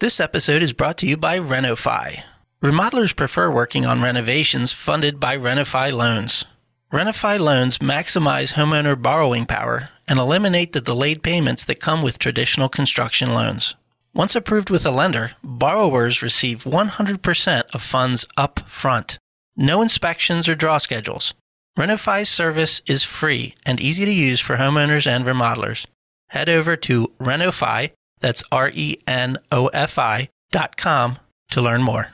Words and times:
This 0.00 0.20
episode 0.20 0.62
is 0.62 0.72
brought 0.72 0.96
to 0.98 1.08
you 1.08 1.16
by 1.16 1.40
Renofi. 1.40 2.22
Remodelers 2.62 3.16
prefer 3.16 3.50
working 3.50 3.84
on 3.84 4.00
renovations 4.00 4.72
funded 4.72 5.18
by 5.18 5.36
Renofi 5.36 5.92
loans. 5.92 6.44
Renofi 6.92 7.36
loans 7.40 7.78
maximize 7.78 8.52
homeowner 8.52 8.94
borrowing 9.02 9.44
power 9.44 9.88
and 10.06 10.20
eliminate 10.20 10.72
the 10.72 10.80
delayed 10.80 11.24
payments 11.24 11.64
that 11.64 11.80
come 11.80 12.00
with 12.00 12.20
traditional 12.20 12.68
construction 12.68 13.34
loans. 13.34 13.74
Once 14.14 14.36
approved 14.36 14.70
with 14.70 14.86
a 14.86 14.92
lender, 14.92 15.32
borrowers 15.42 16.22
receive 16.22 16.62
100% 16.62 17.62
of 17.74 17.82
funds 17.82 18.24
up 18.36 18.60
front. 18.68 19.18
No 19.56 19.82
inspections 19.82 20.48
or 20.48 20.54
draw 20.54 20.78
schedules. 20.78 21.34
Renofi's 21.76 22.28
service 22.28 22.82
is 22.86 23.02
free 23.02 23.56
and 23.66 23.80
easy 23.80 24.04
to 24.04 24.12
use 24.12 24.40
for 24.40 24.58
homeowners 24.58 25.08
and 25.08 25.24
remodelers. 25.24 25.86
Head 26.28 26.48
over 26.48 26.76
to 26.76 27.08
Renofi, 27.18 27.90
that's 28.20 28.44
R 28.50 28.70
E 28.74 28.96
N 29.06 29.38
O 29.52 29.66
F 29.68 29.98
I 29.98 30.28
dot 30.50 30.76
com 30.76 31.18
to 31.50 31.60
learn 31.60 31.82
more. 31.82 32.08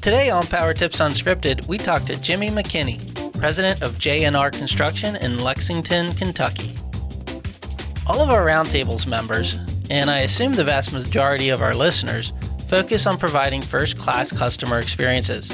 Today 0.00 0.30
on 0.30 0.46
Power 0.46 0.72
Tips 0.72 0.98
Unscripted, 0.98 1.68
we 1.68 1.76
talk 1.76 2.04
to 2.04 2.18
Jimmy 2.22 2.48
McKinney, 2.48 2.98
president 3.38 3.82
of 3.82 3.92
JNR 3.96 4.50
Construction 4.50 5.16
in 5.16 5.38
Lexington, 5.38 6.14
Kentucky. 6.14 6.74
All 8.06 8.20
of 8.20 8.30
our 8.30 8.46
roundtables 8.46 9.06
members, 9.06 9.58
and 9.90 10.08
I 10.08 10.20
assume 10.20 10.54
the 10.54 10.64
vast 10.64 10.94
majority 10.94 11.50
of 11.50 11.60
our 11.60 11.74
listeners, 11.74 12.32
focus 12.66 13.06
on 13.06 13.18
providing 13.18 13.60
first 13.60 13.98
class 13.98 14.32
customer 14.32 14.78
experiences. 14.78 15.50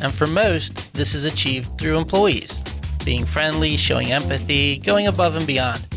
And 0.00 0.14
for 0.14 0.28
most, 0.28 0.94
this 0.94 1.12
is 1.12 1.24
achieved 1.24 1.76
through 1.76 1.98
employees, 1.98 2.60
being 3.04 3.24
friendly, 3.24 3.76
showing 3.76 4.12
empathy, 4.12 4.78
going 4.78 5.08
above 5.08 5.34
and 5.34 5.46
beyond. 5.46 5.89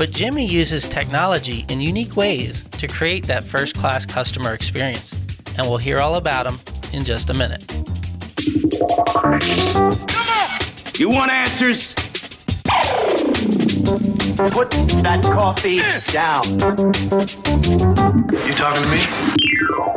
But 0.00 0.12
Jimmy 0.12 0.46
uses 0.46 0.88
technology 0.88 1.66
in 1.68 1.78
unique 1.78 2.16
ways 2.16 2.64
to 2.78 2.88
create 2.88 3.26
that 3.26 3.44
first 3.44 3.74
class 3.74 4.06
customer 4.06 4.54
experience, 4.54 5.12
and 5.58 5.66
we'll 5.66 5.76
hear 5.76 5.98
all 5.98 6.14
about 6.14 6.46
him 6.46 6.58
in 6.94 7.04
just 7.04 7.28
a 7.28 7.34
minute. 7.34 7.70
You 10.98 11.10
want 11.10 11.30
answers? 11.30 11.92
Put 14.54 14.70
that 15.02 15.20
coffee 15.22 15.82
down. 16.10 16.44
You 18.46 18.54
talking 18.54 18.82
to 18.82 18.90
me? 18.90 19.89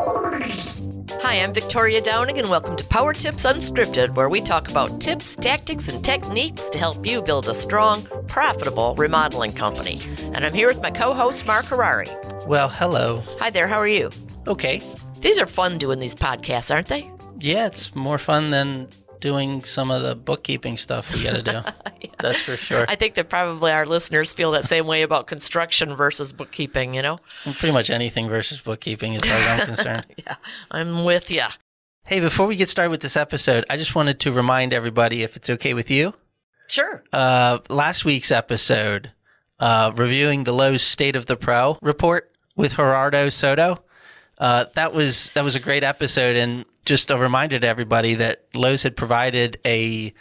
Hi, 1.34 1.42
I'm 1.42 1.52
Victoria 1.52 2.00
Downing, 2.00 2.38
and 2.38 2.48
welcome 2.48 2.76
to 2.76 2.84
Power 2.84 3.12
Tips 3.12 3.44
Unscripted, 3.44 4.14
where 4.14 4.30
we 4.30 4.40
talk 4.40 4.70
about 4.70 5.02
tips, 5.02 5.36
tactics, 5.36 5.88
and 5.88 6.06
techniques 6.06 6.70
to 6.70 6.78
help 6.78 7.08
you 7.08 7.24
build 7.24 7.48
a 7.48 7.56
strong, 7.56 8.04
profitable 8.28 8.94
remodeling 8.94 9.52
company. 9.52 10.00
And 10.36 10.46
I'm 10.46 10.54
here 10.54 10.68
with 10.68 10.80
my 10.84 10.92
co 10.92 11.12
host, 11.12 11.48
Mark 11.48 11.66
Harari. 11.66 12.06
Well, 12.46 12.70
hello. 12.70 13.24
Hi 13.40 13.50
there, 13.50 13.68
how 13.68 13.80
are 13.80 13.88
you? 13.88 14.12
Okay. 14.46 14.84
These 15.22 15.40
are 15.40 15.48
fun 15.48 15.80
doing 15.80 15.98
these 15.98 16.14
podcasts, 16.14 16.72
aren't 16.72 16.86
they? 16.86 17.10
Yeah, 17.40 17.66
it's 17.66 17.96
more 17.96 18.20
fun 18.20 18.52
than 18.52 18.88
doing 19.24 19.64
some 19.64 19.90
of 19.90 20.04
the 20.04 20.16
bookkeeping 20.16 20.76
stuff 20.76 21.16
we 21.16 21.24
got 21.24 21.38
to 21.38 21.42
do. 21.42 21.62
That's 22.20 22.42
for 22.42 22.58
sure. 22.58 22.84
I 22.90 22.96
think 22.96 23.14
that 23.16 23.30
probably 23.30 23.72
our 23.72 23.86
listeners 23.86 24.34
feel 24.34 24.52
that 24.52 24.66
same 24.68 24.86
way 24.86 25.02
about 25.02 25.28
construction 25.28 25.96
versus 25.96 26.34
bookkeeping, 26.34 26.94
you 26.94 27.02
know? 27.02 27.20
Pretty 27.44 27.72
much 27.72 27.90
anything 27.90 28.28
versus 28.28 28.60
bookkeeping, 28.60 29.16
as 29.16 29.24
far 29.24 29.34
as 29.34 29.60
I'm 29.62 29.66
concerned. 29.76 30.06
Yeah, 30.18 30.36
I'm 30.70 31.06
with 31.06 31.32
you. 31.32 31.44
Hey, 32.06 32.20
before 32.20 32.48
we 32.48 32.58
get 32.58 32.68
started 32.68 32.90
with 32.92 33.02
this 33.02 33.16
episode, 33.16 33.64
I 33.70 33.78
just 33.78 33.96
wanted 33.96 34.20
to 34.20 34.32
remind 34.34 34.74
everybody, 34.74 35.24
if 35.24 35.38
it's 35.38 35.50
okay 35.50 35.74
with 35.74 35.90
you, 35.90 36.14
Sure. 36.68 37.02
uh, 37.14 37.60
last 37.70 38.04
week's 38.04 38.30
episode, 38.32 39.12
uh, 39.60 39.92
reviewing 39.96 40.44
the 40.44 40.52
Lowe's 40.52 40.84
State 40.84 41.16
of 41.16 41.28
the 41.28 41.38
Pro 41.38 41.78
report 41.82 42.30
with 42.58 42.74
Gerardo 42.76 43.30
Soto. 43.30 43.84
Uh, 44.38 44.66
that 44.76 44.94
was 44.94 45.30
that 45.36 45.44
was 45.46 45.56
a 45.56 45.60
great 45.62 45.84
episode, 45.84 46.36
and 46.36 46.66
just 46.86 47.12
a 47.12 47.18
reminder 47.18 47.60
to 47.60 47.68
everybody 47.68 48.16
that 48.16 48.46
Lowe's 48.54 48.84
had 48.84 48.96
provided 48.96 49.60
a 49.66 50.14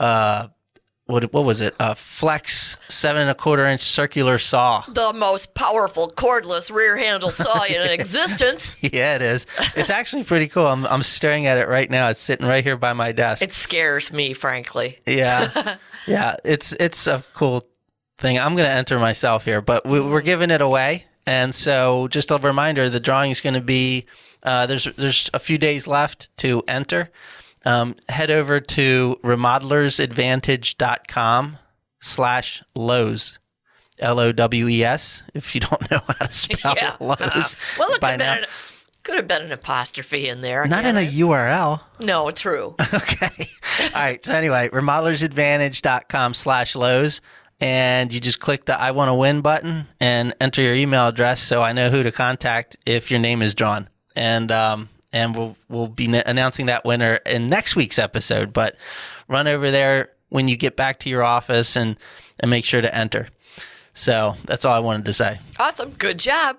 uh, 0.00 0.48
what 1.06 1.32
what 1.32 1.44
was 1.44 1.60
it? 1.60 1.74
A 1.80 1.94
flex 1.94 2.78
seven 2.88 3.22
and 3.22 3.30
a 3.30 3.34
quarter 3.34 3.66
inch 3.66 3.80
circular 3.80 4.38
saw. 4.38 4.82
The 4.88 5.12
most 5.12 5.54
powerful 5.54 6.08
cordless 6.08 6.72
rear 6.72 6.96
handle 6.96 7.30
saw 7.30 7.64
in 7.64 7.90
existence. 7.90 8.76
Yeah, 8.82 9.16
it 9.16 9.22
is. 9.22 9.46
It's 9.76 9.90
actually 9.90 10.24
pretty 10.24 10.48
cool. 10.48 10.66
I'm 10.66 10.86
I'm 10.86 11.02
staring 11.02 11.46
at 11.46 11.58
it 11.58 11.68
right 11.68 11.90
now. 11.90 12.08
It's 12.08 12.20
sitting 12.20 12.46
right 12.46 12.64
here 12.64 12.76
by 12.76 12.92
my 12.92 13.12
desk. 13.12 13.42
It 13.42 13.52
scares 13.52 14.12
me, 14.12 14.32
frankly. 14.32 15.00
Yeah, 15.06 15.76
yeah, 16.06 16.36
it's 16.44 16.72
it's 16.72 17.06
a 17.06 17.22
cool 17.34 17.66
thing. 18.18 18.38
I'm 18.38 18.54
going 18.54 18.68
to 18.68 18.74
enter 18.74 18.98
myself 18.98 19.44
here, 19.44 19.60
but 19.60 19.84
we, 19.84 20.00
we're 20.00 20.20
giving 20.20 20.50
it 20.50 20.60
away, 20.60 21.04
and 21.26 21.54
so 21.54 22.08
just 22.08 22.30
a 22.30 22.38
reminder: 22.38 22.88
the 22.88 23.00
drawing 23.00 23.32
is 23.32 23.40
going 23.40 23.54
to 23.54 23.60
be 23.60 24.06
uh, 24.42 24.66
there's 24.66 24.84
there's 24.96 25.30
a 25.34 25.38
few 25.38 25.58
days 25.58 25.86
left 25.86 26.34
to 26.38 26.62
enter. 26.68 27.10
Um, 27.64 27.96
head 28.08 28.30
over 28.30 28.60
to 28.60 29.18
remodelersadvantage.com 29.22 31.58
slash 32.00 32.62
Lowe's. 32.74 33.38
L 33.98 34.18
O 34.18 34.32
W 34.32 34.68
E 34.68 34.82
S. 34.82 35.22
If 35.32 35.54
you 35.54 35.60
don't 35.60 35.88
know 35.90 36.00
how 36.06 36.26
to 36.26 36.32
spell 36.32 36.74
Yeah. 36.76 36.96
Lowe's 36.98 37.56
Well, 37.78 37.92
it 37.92 38.00
by 38.00 38.12
could 38.12 38.20
have, 38.20 38.20
now, 38.20 38.34
been 38.34 38.42
an, 38.44 38.48
could 39.04 39.14
have 39.16 39.28
been 39.28 39.42
an 39.42 39.52
apostrophe 39.52 40.28
in 40.28 40.40
there. 40.40 40.66
not 40.66 40.84
in 40.84 40.96
can't 40.96 41.08
a? 41.08 41.18
URL. 41.18 41.80
No, 42.00 42.30
true. 42.32 42.74
Okay. 42.94 43.46
All 43.94 44.02
right. 44.02 44.22
So 44.24 44.34
anyway, 44.34 44.68
remodelersadvantage.com 44.70 46.34
slash 46.34 46.74
Lowe's. 46.74 47.20
And 47.60 48.12
you 48.12 48.18
just 48.18 48.40
click 48.40 48.64
the 48.64 48.78
I 48.78 48.90
want 48.90 49.08
to 49.08 49.14
win 49.14 49.40
button 49.40 49.86
and 50.00 50.34
enter 50.40 50.62
your 50.62 50.74
email 50.74 51.06
address 51.06 51.40
so 51.40 51.62
I 51.62 51.72
know 51.72 51.90
who 51.90 52.02
to 52.02 52.10
contact 52.10 52.76
if 52.84 53.08
your 53.10 53.20
name 53.20 53.40
is 53.40 53.54
drawn. 53.54 53.88
And, 54.16 54.50
um, 54.52 54.88
and 55.12 55.36
we'll, 55.36 55.56
we'll 55.68 55.88
be 55.88 56.06
n- 56.06 56.22
announcing 56.26 56.66
that 56.66 56.84
winner 56.84 57.16
in 57.26 57.48
next 57.48 57.76
week's 57.76 57.98
episode. 57.98 58.52
But 58.52 58.76
run 59.28 59.46
over 59.46 59.70
there 59.70 60.10
when 60.28 60.48
you 60.48 60.56
get 60.56 60.76
back 60.76 60.98
to 61.00 61.10
your 61.10 61.22
office 61.22 61.76
and, 61.76 61.98
and 62.40 62.50
make 62.50 62.64
sure 62.64 62.80
to 62.80 62.94
enter. 62.94 63.28
So 63.94 64.36
that's 64.46 64.64
all 64.64 64.74
I 64.74 64.80
wanted 64.80 65.04
to 65.06 65.12
say. 65.12 65.38
Awesome. 65.58 65.90
Good 65.90 66.18
job. 66.18 66.56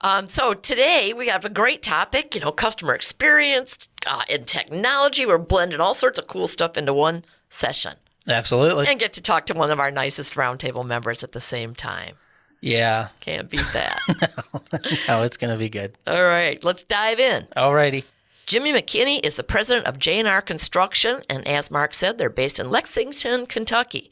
Um, 0.00 0.28
so 0.28 0.52
today 0.52 1.12
we 1.16 1.28
have 1.28 1.44
a 1.44 1.48
great 1.48 1.80
topic, 1.80 2.34
you 2.34 2.40
know, 2.40 2.50
customer 2.50 2.94
experience 2.94 3.88
uh, 4.06 4.22
and 4.28 4.46
technology. 4.46 5.24
We're 5.24 5.38
blending 5.38 5.80
all 5.80 5.94
sorts 5.94 6.18
of 6.18 6.26
cool 6.26 6.48
stuff 6.48 6.76
into 6.76 6.92
one 6.92 7.24
session 7.50 7.94
Absolutely. 8.26 8.88
and 8.88 8.98
get 8.98 9.12
to 9.12 9.22
talk 9.22 9.46
to 9.46 9.54
one 9.54 9.70
of 9.70 9.78
our 9.78 9.92
nicest 9.92 10.34
roundtable 10.34 10.84
members 10.84 11.22
at 11.22 11.30
the 11.32 11.40
same 11.40 11.72
time. 11.74 12.16
Yeah. 12.62 13.08
Can't 13.20 13.50
beat 13.50 13.66
that. 13.74 13.98
Oh, 15.08 15.22
it's 15.22 15.36
going 15.36 15.52
to 15.52 15.58
be 15.58 15.68
good. 15.68 15.98
all 16.06 16.22
right, 16.22 16.62
let's 16.64 16.84
dive 16.84 17.20
in. 17.20 17.46
Alrighty. 17.56 18.04
Jimmy 18.46 18.72
McKinney 18.72 19.24
is 19.24 19.34
the 19.34 19.42
president 19.44 19.86
of 19.86 19.98
J&R 19.98 20.40
Construction, 20.40 21.20
and 21.28 21.46
as 21.46 21.70
Mark 21.70 21.92
said, 21.92 22.16
they're 22.18 22.30
based 22.30 22.58
in 22.58 22.70
Lexington, 22.70 23.46
Kentucky. 23.46 24.10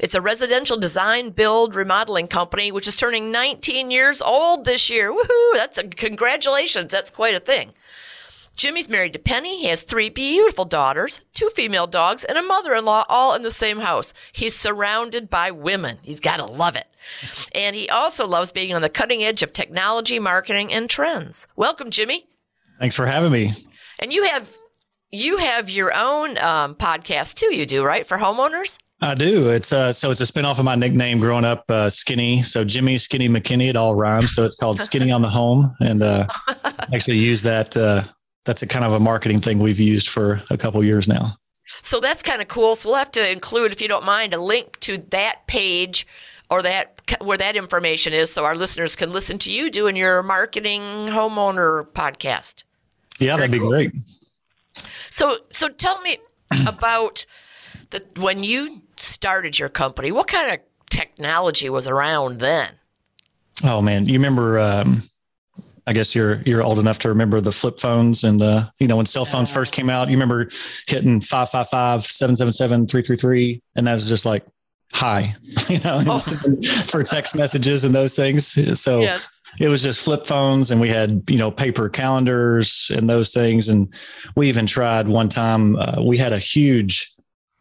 It's 0.00 0.14
a 0.14 0.20
residential 0.20 0.76
design, 0.78 1.30
build, 1.30 1.74
remodeling 1.74 2.28
company, 2.28 2.72
which 2.72 2.88
is 2.88 2.96
turning 2.96 3.30
19 3.30 3.90
years 3.90 4.22
old 4.22 4.64
this 4.64 4.88
year. 4.88 5.12
Woohoo! 5.12 5.54
That's 5.54 5.76
a 5.78 5.84
congratulations. 5.84 6.92
That's 6.92 7.10
quite 7.10 7.34
a 7.34 7.40
thing. 7.40 7.72
Jimmy's 8.58 8.88
married 8.88 9.12
to 9.12 9.20
Penny. 9.20 9.60
He 9.60 9.68
has 9.68 9.82
three 9.82 10.10
beautiful 10.10 10.64
daughters, 10.64 11.20
two 11.32 11.48
female 11.50 11.86
dogs, 11.86 12.24
and 12.24 12.36
a 12.36 12.42
mother-in-law, 12.42 13.04
all 13.08 13.36
in 13.36 13.42
the 13.42 13.52
same 13.52 13.78
house. 13.78 14.12
He's 14.32 14.56
surrounded 14.56 15.30
by 15.30 15.52
women. 15.52 15.98
He's 16.02 16.18
got 16.18 16.38
to 16.38 16.44
love 16.44 16.74
it. 16.74 16.88
And 17.54 17.76
he 17.76 17.88
also 17.88 18.26
loves 18.26 18.50
being 18.50 18.74
on 18.74 18.82
the 18.82 18.88
cutting 18.88 19.22
edge 19.22 19.44
of 19.44 19.52
technology, 19.52 20.18
marketing, 20.18 20.72
and 20.72 20.90
trends. 20.90 21.46
Welcome, 21.54 21.90
Jimmy. 21.90 22.26
Thanks 22.80 22.96
for 22.96 23.06
having 23.06 23.30
me. 23.30 23.52
And 24.00 24.12
you 24.12 24.24
have 24.24 24.52
you 25.12 25.36
have 25.36 25.70
your 25.70 25.96
own 25.96 26.36
um, 26.38 26.74
podcast 26.74 27.34
too. 27.34 27.54
You 27.54 27.64
do 27.64 27.84
right 27.84 28.04
for 28.04 28.18
homeowners. 28.18 28.76
I 29.00 29.14
do. 29.14 29.50
It's 29.50 29.72
uh 29.72 29.92
so 29.92 30.10
it's 30.10 30.20
a 30.20 30.24
spinoff 30.24 30.58
of 30.58 30.64
my 30.64 30.74
nickname 30.74 31.20
growing 31.20 31.44
up, 31.44 31.62
uh, 31.68 31.88
Skinny. 31.88 32.42
So 32.42 32.64
Jimmy 32.64 32.98
Skinny 32.98 33.28
McKinney, 33.28 33.68
it 33.68 33.76
all 33.76 33.94
rhymes. 33.94 34.34
So 34.34 34.44
it's 34.44 34.56
called 34.56 34.80
Skinny 34.80 35.12
on 35.12 35.22
the 35.22 35.30
Home, 35.30 35.72
and 35.80 36.02
uh, 36.02 36.26
actually 36.92 37.18
use 37.18 37.42
that. 37.42 37.76
Uh, 37.76 38.02
that's 38.48 38.62
a 38.62 38.66
kind 38.66 38.82
of 38.82 38.94
a 38.94 38.98
marketing 38.98 39.42
thing 39.42 39.58
we've 39.58 39.78
used 39.78 40.08
for 40.08 40.40
a 40.48 40.56
couple 40.56 40.82
years 40.82 41.06
now. 41.06 41.34
So 41.82 42.00
that's 42.00 42.22
kind 42.22 42.40
of 42.40 42.48
cool. 42.48 42.76
So 42.76 42.88
we'll 42.88 42.96
have 42.96 43.10
to 43.10 43.30
include, 43.30 43.72
if 43.72 43.82
you 43.82 43.88
don't 43.88 44.06
mind, 44.06 44.32
a 44.32 44.40
link 44.40 44.80
to 44.80 44.96
that 45.10 45.46
page 45.46 46.06
or 46.50 46.62
that 46.62 47.02
where 47.20 47.36
that 47.36 47.56
information 47.56 48.14
is, 48.14 48.32
so 48.32 48.46
our 48.46 48.56
listeners 48.56 48.96
can 48.96 49.12
listen 49.12 49.36
to 49.40 49.52
you 49.52 49.70
doing 49.70 49.96
your 49.96 50.22
marketing 50.22 50.80
homeowner 50.80 51.86
podcast. 51.88 52.64
Yeah, 53.18 53.36
that'd 53.36 53.50
be 53.50 53.58
great. 53.58 53.92
So 55.10 55.40
so 55.50 55.68
tell 55.68 56.00
me 56.00 56.16
about 56.66 57.26
the 57.90 58.02
when 58.18 58.42
you 58.42 58.80
started 58.96 59.58
your 59.58 59.68
company. 59.68 60.10
What 60.10 60.26
kind 60.26 60.54
of 60.54 60.60
technology 60.88 61.68
was 61.68 61.86
around 61.86 62.38
then? 62.38 62.70
Oh 63.62 63.82
man, 63.82 64.06
you 64.06 64.14
remember? 64.14 64.58
Um, 64.58 65.02
I 65.88 65.92
guess 65.94 66.14
you're 66.14 66.42
you're 66.44 66.62
old 66.62 66.78
enough 66.78 66.98
to 67.00 67.08
remember 67.08 67.40
the 67.40 67.50
flip 67.50 67.80
phones 67.80 68.22
and 68.22 68.38
the 68.38 68.70
you 68.78 68.86
know 68.86 68.96
when 68.98 69.06
cell 69.06 69.24
phones 69.24 69.50
first 69.50 69.72
came 69.72 69.88
out. 69.88 70.08
You 70.08 70.14
remember 70.16 70.48
hitting 70.86 71.18
555-777-333 71.20 73.60
and 73.76 73.86
that 73.86 73.94
was 73.94 74.08
just 74.08 74.26
like 74.26 74.44
hi, 74.92 75.34
you 75.68 75.78
know, 75.80 76.00
Oh. 76.06 76.18
for 76.86 77.02
text 77.04 77.34
messages 77.36 77.84
and 77.84 77.94
those 77.94 78.14
things. 78.16 78.80
So 78.80 79.00
Yes. 79.00 79.28
it 79.60 79.68
was 79.68 79.82
just 79.82 80.00
flip 80.00 80.24
phones 80.26 80.70
and 80.70 80.80
we 80.80 80.88
had, 80.88 81.22
you 81.28 81.36
know, 81.38 81.50
paper 81.50 81.88
calendars 81.90 82.90
and 82.94 83.08
those 83.08 83.32
things. 83.32 83.68
And 83.68 83.92
we 84.34 84.48
even 84.48 84.66
tried 84.66 85.06
one 85.08 85.28
time, 85.28 85.76
uh, 85.76 86.02
we 86.02 86.16
had 86.18 86.32
a 86.32 86.38
huge 86.38 87.10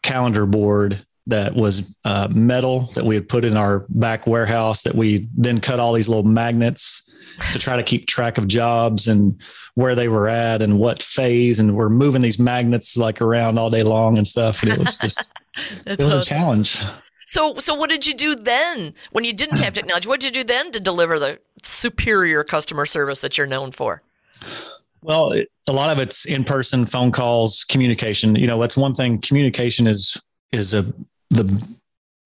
calendar 0.04 0.46
board 0.46 1.04
that 1.28 1.54
was 1.54 1.94
uh, 2.06 2.30
metal 2.32 2.84
that 2.96 3.04
we 3.04 3.14
had 3.16 3.28
put 3.28 3.44
in 3.44 3.58
our 3.58 3.86
back 3.90 4.26
warehouse 4.26 4.84
that 4.84 4.96
we 4.96 5.28
then 5.36 5.60
cut 5.60 5.80
all 5.82 5.92
these 5.94 6.08
little 6.08 6.24
magnets 6.24 7.14
to 7.52 7.60
try 7.60 7.76
to 7.76 7.84
keep 7.84 8.06
track 8.06 8.38
of 8.38 8.48
jobs 8.48 9.08
and 9.08 9.42
where 9.76 9.96
they 9.96 10.08
were 10.08 10.28
at 10.28 10.62
and 10.62 10.80
what 10.80 11.02
phase 11.02 11.60
and 11.60 11.76
we're 11.76 11.90
moving 11.90 12.22
these 12.22 12.40
magnets 12.40 12.98
like 12.98 13.22
around 13.22 13.58
all 13.58 13.70
day 13.70 13.84
long 13.84 14.18
and 14.18 14.28
stuff 14.28 14.64
and 14.64 14.72
it 14.72 14.80
was 14.80 14.98
just 14.98 15.30
it 15.86 16.00
was 16.00 16.14
awesome. 16.14 16.20
a 16.20 16.24
challenge. 16.26 16.82
So 17.26 17.56
so 17.58 17.76
what 17.76 17.90
did 17.90 18.08
you 18.08 18.14
do 18.14 18.36
then 18.36 18.94
when 19.12 19.24
you 19.24 19.34
didn't 19.34 19.60
have 19.60 19.74
technology? 19.74 20.08
What 20.08 20.20
did 20.20 20.36
you 20.36 20.44
do 20.44 20.48
then 20.48 20.72
to 20.72 20.80
deliver 20.80 21.20
the 21.20 21.40
superior 21.64 22.44
customer 22.44 22.86
service 22.86 23.20
that 23.20 23.38
you're 23.38 23.48
known 23.48 23.72
for? 23.72 24.02
Well 25.02 25.32
it, 25.32 25.50
a 25.68 25.74
lot 25.74 25.92
of 25.92 26.00
it's 26.00 26.26
in 26.26 26.44
person 26.44 26.86
phone 26.86 27.12
calls 27.12 27.64
communication. 27.66 28.36
You 28.36 28.48
know 28.48 28.60
that's 28.60 28.78
one 28.78 28.94
thing. 28.94 29.20
Communication 29.22 29.88
is 29.88 30.22
is 30.52 30.74
a 30.74 30.84
the 31.30 31.76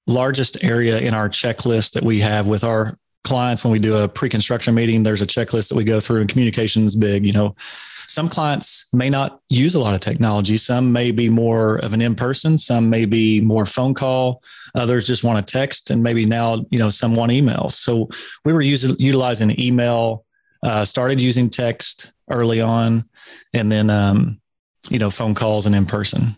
largest 0.08 0.64
area 0.64 1.00
in 1.00 1.14
our 1.14 1.30
checklist 1.30 1.94
that 1.94 2.04
we 2.04 2.20
have 2.20 2.48
with 2.48 2.64
our 2.64 2.98
clients 3.24 3.64
when 3.64 3.72
we 3.72 3.80
do 3.80 3.96
a 3.98 4.08
pre-construction 4.08 4.74
meeting 4.74 5.04
there's 5.04 5.22
a 5.22 5.28
checklist 5.28 5.70
that 5.70 5.76
we 5.76 5.84
go 5.84 6.00
through 6.00 6.22
and 6.22 6.30
communication 6.30 6.84
is 6.86 6.96
big 6.96 7.26
you 7.26 7.34
know. 7.34 7.56
Some 8.08 8.28
clients 8.28 8.94
may 8.94 9.10
not 9.10 9.40
use 9.48 9.74
a 9.74 9.80
lot 9.80 9.94
of 9.94 10.02
technology. 10.02 10.58
Some 10.58 10.92
may 10.92 11.12
be 11.12 11.30
more 11.30 11.78
of 11.78 11.94
an 11.94 12.02
in-person 12.02 12.58
some 12.58 12.90
may 12.90 13.06
be 13.06 13.42
more 13.42 13.66
phone 13.66 13.94
call 13.94 14.44
others 14.76 15.08
just 15.08 15.24
want 15.24 15.46
to 15.46 15.54
text 15.54 15.92
and 15.92 16.04
maybe 16.04 16.26
now 16.26 16.66
you 16.72 16.80
know 16.80 16.90
some 16.90 17.14
want 17.14 17.32
email. 17.32 17.70
So 17.70 18.10
we 18.44 18.54
were 18.54 18.62
using 18.62 18.96
utilizing 19.00 19.60
email 19.60 20.26
uh, 20.64 20.86
started 20.86 21.22
using 21.22 21.50
text 21.50 22.12
early 22.30 22.62
on 22.62 23.06
and 23.54 23.72
then 23.72 23.90
um, 23.90 24.42
you 24.90 25.00
know 25.00 25.10
phone 25.10 25.36
calls 25.36 25.66
and 25.66 25.76
in 25.76 25.86
person 25.86 26.36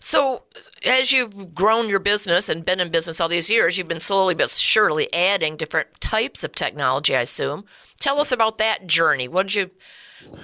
so, 0.00 0.44
as 0.86 1.12
you've 1.12 1.54
grown 1.54 1.88
your 1.88 2.00
business 2.00 2.48
and 2.48 2.64
been 2.64 2.80
in 2.80 2.88
business 2.88 3.20
all 3.20 3.28
these 3.28 3.50
years, 3.50 3.76
you've 3.76 3.88
been 3.88 4.00
slowly 4.00 4.34
but 4.34 4.48
surely 4.48 5.12
adding 5.12 5.56
different 5.56 5.88
types 6.00 6.42
of 6.42 6.52
technology, 6.52 7.14
I 7.14 7.20
assume. 7.20 7.66
Tell 8.00 8.18
us 8.18 8.32
about 8.32 8.56
that 8.58 8.86
journey. 8.86 9.28
What 9.28 9.48
did 9.48 9.54
you, 9.54 9.70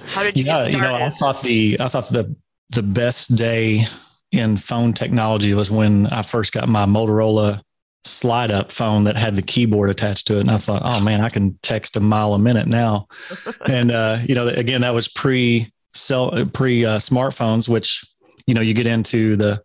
how 0.09 0.23
did 0.23 0.37
you 0.37 0.45
yeah, 0.45 0.67
You 0.67 0.79
know, 0.79 0.95
I 0.95 1.09
thought 1.09 1.41
the, 1.43 1.79
I 1.81 1.89
thought 1.89 2.11
the, 2.11 2.37
the 2.71 2.83
best 2.83 3.35
day 3.35 3.85
in 4.31 4.59
phone 4.59 4.93
technology 4.93 5.55
was 5.55 5.71
when 5.71 6.07
I 6.09 6.21
first 6.21 6.53
got 6.53 6.69
my 6.69 6.85
Motorola 6.85 7.63
slide 8.05 8.51
up 8.51 8.71
phone 8.71 9.05
that 9.05 9.17
had 9.17 9.37
the 9.37 9.43
keyboard 9.43 9.89
attached 9.89 10.27
to 10.27 10.37
it. 10.37 10.41
And 10.41 10.51
I 10.51 10.59
thought, 10.59 10.83
oh 10.85 11.01
man, 11.01 11.23
I 11.23 11.31
can 11.31 11.59
text 11.63 11.97
a 11.97 12.01
mile 12.01 12.35
a 12.35 12.39
minute 12.39 12.67
now. 12.67 13.09
and, 13.67 13.91
uh, 13.91 14.19
you 14.29 14.35
know, 14.35 14.49
again, 14.49 14.83
that 14.83 14.95
was 14.95 15.09
pre 15.09 15.73
cell, 15.91 16.31
pre 16.53 16.85
uh, 16.85 16.99
smartphones, 16.99 17.69
which 17.71 18.05
you 18.47 18.55
know, 18.55 18.61
you 18.61 18.75
get 18.75 18.87
into 18.87 19.37
the 19.37 19.63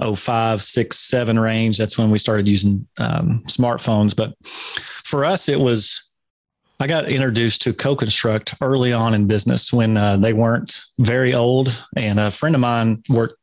oh 0.00 0.14
five, 0.14 0.62
six, 0.62 0.98
seven 0.98 1.38
range. 1.38 1.78
That's 1.78 1.98
when 1.98 2.10
we 2.10 2.18
started 2.18 2.48
using 2.48 2.86
um, 3.00 3.42
smartphones. 3.46 4.16
But 4.16 4.34
for 4.46 5.24
us, 5.24 5.48
it 5.48 5.60
was 5.60 6.12
I 6.82 6.88
got 6.88 7.08
introduced 7.08 7.62
to 7.62 7.72
CoConstruct 7.72 8.56
early 8.60 8.92
on 8.92 9.14
in 9.14 9.28
business 9.28 9.72
when 9.72 9.96
uh, 9.96 10.16
they 10.16 10.32
weren't 10.32 10.80
very 10.98 11.32
old, 11.32 11.80
and 11.96 12.18
a 12.18 12.28
friend 12.28 12.56
of 12.56 12.60
mine 12.60 13.04
worked, 13.08 13.38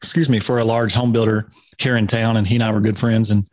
excuse 0.00 0.30
me, 0.30 0.40
for 0.40 0.60
a 0.60 0.64
large 0.64 0.94
home 0.94 1.12
builder 1.12 1.50
here 1.78 1.96
in 1.96 2.06
town, 2.06 2.38
and 2.38 2.46
he 2.46 2.54
and 2.54 2.64
I 2.64 2.72
were 2.72 2.80
good 2.80 2.98
friends, 2.98 3.30
and 3.30 3.44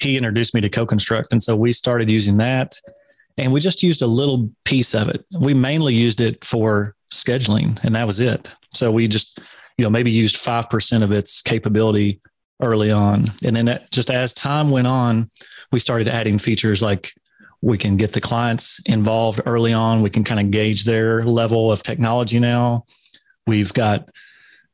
he 0.00 0.16
introduced 0.16 0.54
me 0.54 0.62
to 0.62 0.70
CoConstruct, 0.70 1.26
and 1.32 1.42
so 1.42 1.54
we 1.54 1.70
started 1.72 2.10
using 2.10 2.38
that, 2.38 2.80
and 3.36 3.52
we 3.52 3.60
just 3.60 3.82
used 3.82 4.00
a 4.00 4.06
little 4.06 4.50
piece 4.64 4.94
of 4.94 5.10
it. 5.10 5.26
We 5.38 5.52
mainly 5.52 5.92
used 5.92 6.22
it 6.22 6.42
for 6.42 6.94
scheduling, 7.12 7.78
and 7.84 7.94
that 7.94 8.06
was 8.06 8.20
it. 8.20 8.50
So 8.72 8.90
we 8.90 9.06
just 9.06 9.38
you 9.76 9.84
know, 9.84 9.90
maybe 9.90 10.10
used 10.10 10.36
5% 10.36 11.02
of 11.02 11.12
its 11.12 11.42
capability 11.42 12.20
early 12.60 12.90
on. 12.90 13.26
And 13.44 13.54
then 13.54 13.66
that, 13.66 13.90
just 13.90 14.10
as 14.10 14.32
time 14.32 14.70
went 14.70 14.86
on, 14.86 15.30
we 15.72 15.78
started 15.78 16.08
adding 16.08 16.38
features 16.38 16.82
like 16.82 17.12
we 17.60 17.78
can 17.78 17.96
get 17.96 18.12
the 18.12 18.20
clients 18.20 18.80
involved 18.86 19.40
early 19.44 19.72
on. 19.72 20.02
We 20.02 20.10
can 20.10 20.24
kind 20.24 20.40
of 20.40 20.50
gauge 20.50 20.84
their 20.84 21.22
level 21.22 21.70
of 21.72 21.82
technology 21.82 22.38
now. 22.38 22.84
We've 23.46 23.72
got, 23.72 24.10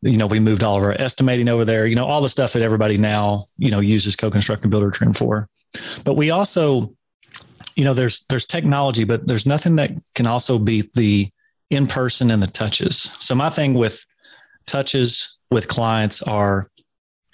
you 0.03 0.17
know, 0.17 0.27
we 0.27 0.41
moved 0.41 0.63
all 0.63 0.77
of 0.77 0.83
our 0.83 0.93
estimating 0.93 1.49
over 1.49 1.65
there, 1.65 1.87
you 1.87 1.95
know, 1.95 2.07
all 2.07 2.21
the 2.21 2.29
stuff 2.29 2.53
that 2.53 2.63
everybody 2.63 2.99
now, 2.99 3.45
you 3.57 3.71
know, 3.71 3.81
uses 3.81 4.17
CoConstruct 4.17 4.65
and 4.65 4.73
Buildertrend 4.73 5.17
for. 5.17 5.49
But 6.05 6.15
we 6.15 6.31
also, 6.31 6.95
you 7.77 7.85
know, 7.85 7.95
there's 7.95 8.27
there's 8.27 8.47
technology, 8.47 9.05
but 9.05 9.27
there's 9.27 9.47
nothing 9.47 9.77
that 9.77 9.93
can 10.15 10.27
also 10.27 10.59
beat 10.59 10.93
the 10.95 11.31
in 11.71 11.87
person 11.87 12.31
and 12.31 12.43
the 12.43 12.47
touches. 12.47 12.97
So 12.97 13.35
my 13.35 13.49
thing 13.49 13.75
with 13.75 14.05
touches 14.73 15.37
with 15.51 15.69
clients 15.69 16.23
are 16.23 16.67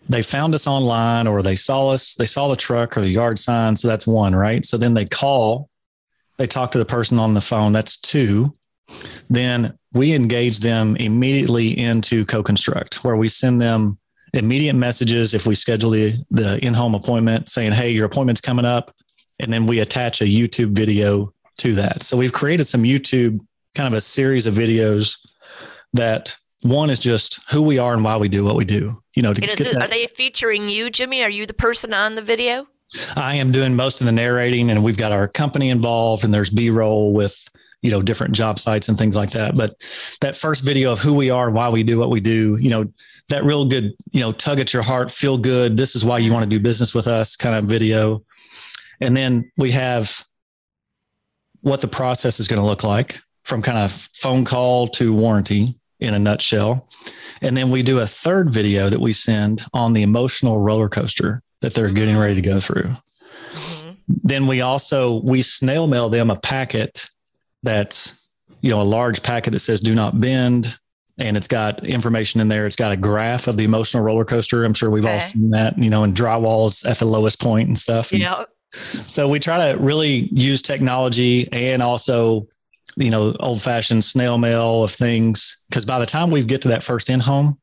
they 0.08 0.23
found 0.23 0.55
us 0.55 0.67
online 0.67 1.26
or 1.29 1.40
they 1.40 1.55
saw 1.55 1.90
us, 1.90 2.17
they 2.17 2.26
saw 2.26 2.49
the 2.49 2.56
truck 2.56 2.96
or 2.96 3.00
the 3.00 3.11
yard 3.11 3.38
sign. 3.38 3.76
So 3.76 3.87
that's 3.87 4.06
one, 4.06 4.35
right? 4.35 4.64
So 4.64 4.76
then 4.76 4.94
they 4.94 5.05
call, 5.05 5.69
they 6.37 6.46
talk 6.46 6.73
to 6.73 6.79
the 6.79 6.85
person 6.85 7.19
on 7.19 7.35
the 7.35 7.40
phone. 7.40 7.73
That's 7.73 7.96
two. 8.00 8.55
Then 9.31 9.79
we 9.93 10.14
engage 10.14 10.58
them 10.58 10.96
immediately 10.96 11.79
into 11.79 12.25
CoConstruct, 12.25 13.05
where 13.05 13.17
we 13.17 13.29
send 13.29 13.61
them 13.61 13.99
immediate 14.35 14.75
messages 14.75 15.32
if 15.32 15.46
we 15.46 15.55
schedule 15.55 15.90
the, 15.90 16.17
the 16.31 16.58
in 16.64 16.75
home 16.75 16.94
appointment 16.94 17.49
saying, 17.49 17.73
Hey, 17.73 17.90
your 17.90 18.06
appointment's 18.06 18.40
coming 18.40 18.64
up. 18.64 18.90
And 19.38 19.52
then 19.52 19.67
we 19.67 19.79
attach 19.81 20.20
a 20.20 20.25
YouTube 20.25 20.73
video 20.73 21.32
to 21.58 21.75
that. 21.75 22.02
So 22.02 22.17
we've 22.17 22.32
created 22.32 22.67
some 22.67 22.82
YouTube 22.82 23.40
kind 23.75 23.87
of 23.87 23.96
a 23.96 24.00
series 24.00 24.46
of 24.46 24.55
videos 24.55 25.19
that 25.93 26.35
one 26.62 26.90
is 26.90 26.99
just 26.99 27.50
who 27.50 27.62
we 27.62 27.78
are 27.78 27.94
and 27.94 28.02
why 28.02 28.16
we 28.16 28.28
do 28.28 28.44
what 28.44 28.56
we 28.56 28.64
do. 28.64 28.93
You 29.14 29.22
know, 29.22 29.32
to 29.32 29.40
get 29.40 29.60
it, 29.60 29.76
are 29.76 29.88
they 29.88 30.06
featuring 30.06 30.69
you, 30.69 30.90
Jimmy? 30.90 31.22
Are 31.22 31.31
you 31.31 31.46
the 31.46 31.55
person 31.55 31.94
on 31.94 32.14
the 32.14 32.22
video? 32.22 32.66
I 33.16 33.37
am 33.37 33.52
doing 33.52 33.76
most 33.76 34.00
of 34.00 34.06
the 34.06 34.12
narrating, 34.12 34.70
and 34.70 34.82
we've 34.82 34.96
got 34.96 35.12
our 35.12 35.28
company 35.28 35.70
involved, 35.70 36.25
and 36.25 36.32
there's 36.32 36.50
B 36.50 36.70
roll 36.70 37.12
with 37.12 37.49
you 37.82 37.90
know 37.90 38.02
different 38.02 38.34
job 38.34 38.58
sites 38.58 38.88
and 38.88 38.99
things 38.99 39.14
like 39.14 39.31
that. 39.31 39.56
But 39.56 39.75
that 40.20 40.37
first 40.37 40.64
video 40.64 40.93
of 40.93 41.00
who 41.00 41.14
we 41.14 41.31
are 41.31 41.46
and 41.46 41.55
why 41.55 41.69
we 41.69 41.82
do 41.82 41.99
what 41.99 42.10
we 42.10 42.20
do, 42.20 42.56
you 42.61 42.70
know, 42.70 42.87
that 43.28 43.44
real 43.44 43.64
good, 43.66 43.94
you 44.12 44.20
know, 44.20 44.32
tug 44.32 44.58
at 44.58 44.72
your 44.72 44.82
heart, 44.82 45.12
feel 45.12 45.38
good. 45.38 45.76
This 45.76 45.94
is 45.94 46.04
why 46.04 46.19
you 46.19 46.32
want 46.32 46.44
to 46.44 46.49
do 46.49 46.61
business 46.61 46.94
with 46.94 47.06
us, 47.06 47.37
kind 47.37 47.54
of 47.54 47.64
video. 47.64 48.25
And 49.00 49.16
then 49.16 49.50
we 49.56 49.70
have 49.72 50.25
what 51.61 51.81
the 51.81 51.88
process 51.88 52.40
is 52.40 52.49
going 52.49 52.61
to 52.61 52.66
look 52.66 52.84
like 52.84 53.20
from 53.44 53.62
kind 53.62 53.78
of 53.78 53.92
phone 53.92 54.44
call 54.44 54.88
to 54.88 55.14
warranty 55.14 55.78
in 56.00 56.14
a 56.14 56.19
nutshell. 56.19 56.87
And 57.40 57.57
then 57.57 57.71
we 57.71 57.83
do 57.83 58.00
a 58.00 58.07
third 58.07 58.52
video 58.52 58.88
that 58.88 59.00
we 59.00 59.12
send 59.12 59.62
on 59.73 59.93
the 59.93 60.02
emotional 60.02 60.59
roller 60.59 60.88
coaster 60.88 61.43
that 61.61 61.75
they're 61.75 61.90
getting 61.90 62.17
ready 62.17 62.35
to 62.35 62.40
go 62.40 62.61
through. 62.61 62.85
Mm-hmm. 63.52 63.90
Then 64.23 64.47
we 64.47 64.61
also 64.61 65.21
we 65.21 65.43
snail 65.43 65.87
mail 65.87 66.09
them 66.09 66.31
a 66.31 66.37
packet 66.37 67.07
that's 67.62 68.28
you 68.61 68.71
know 68.71 68.81
a 68.81 68.85
large 68.85 69.23
packet 69.23 69.50
that 69.50 69.61
says 69.61 69.81
do 69.81 69.95
not 69.95 70.21
bend 70.21 70.78
and 71.19 71.37
it's 71.37 71.49
got 71.49 71.85
information 71.85 72.40
in 72.40 72.49
there. 72.49 72.67
It's 72.67 72.76
got 72.76 72.93
a 72.93 72.97
graph 72.97 73.49
of 73.49 73.57
the 73.57 73.64
emotional 73.64 74.02
roller 74.02 74.25
coaster. 74.25 74.64
I'm 74.64 74.75
sure 74.75 74.88
we've 74.88 75.05
okay. 75.05 75.14
all 75.14 75.21
seen 75.21 75.50
that, 75.50 75.76
you 75.76 75.90
know, 75.90 76.05
and 76.05 76.14
drywalls 76.14 76.88
at 76.88 76.99
the 76.99 77.07
lowest 77.07 77.40
point 77.40 77.69
and 77.69 77.76
stuff. 77.76 78.12
Yeah. 78.12 78.45
So 78.71 79.28
we 79.28 79.40
try 79.40 79.73
to 79.73 79.78
really 79.78 80.28
use 80.31 80.62
technology 80.62 81.50
and 81.52 81.83
also 81.83 82.47
you 82.99 83.11
know, 83.11 83.35
old 83.40 83.62
fashioned 83.62 84.05
snail 84.05 84.38
mail 84.38 84.85
of 84.85 84.90
things. 84.90 85.64
Cause 85.73 85.85
by 85.85 85.99
the 85.99 86.07
time 86.07 86.31
we 86.31 86.45
get 86.45 86.62
to 86.62 86.69
that 86.69 86.83
first 86.83 87.11
in 87.11 87.21
home, 87.21 87.59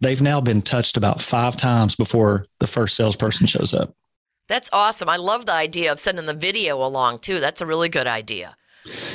they've 0.00 0.22
now 0.22 0.40
been 0.40 0.62
touched 0.62 0.96
about 0.96 1.20
five 1.20 1.56
times 1.56 1.94
before 1.94 2.44
the 2.60 2.66
first 2.66 2.96
salesperson 2.96 3.46
shows 3.46 3.74
up. 3.74 3.94
That's 4.48 4.70
awesome. 4.72 5.08
I 5.08 5.16
love 5.16 5.46
the 5.46 5.52
idea 5.52 5.92
of 5.92 5.98
sending 5.98 6.26
the 6.26 6.34
video 6.34 6.76
along 6.84 7.18
too. 7.18 7.38
That's 7.38 7.60
a 7.60 7.66
really 7.66 7.88
good 7.88 8.06
idea. 8.06 8.56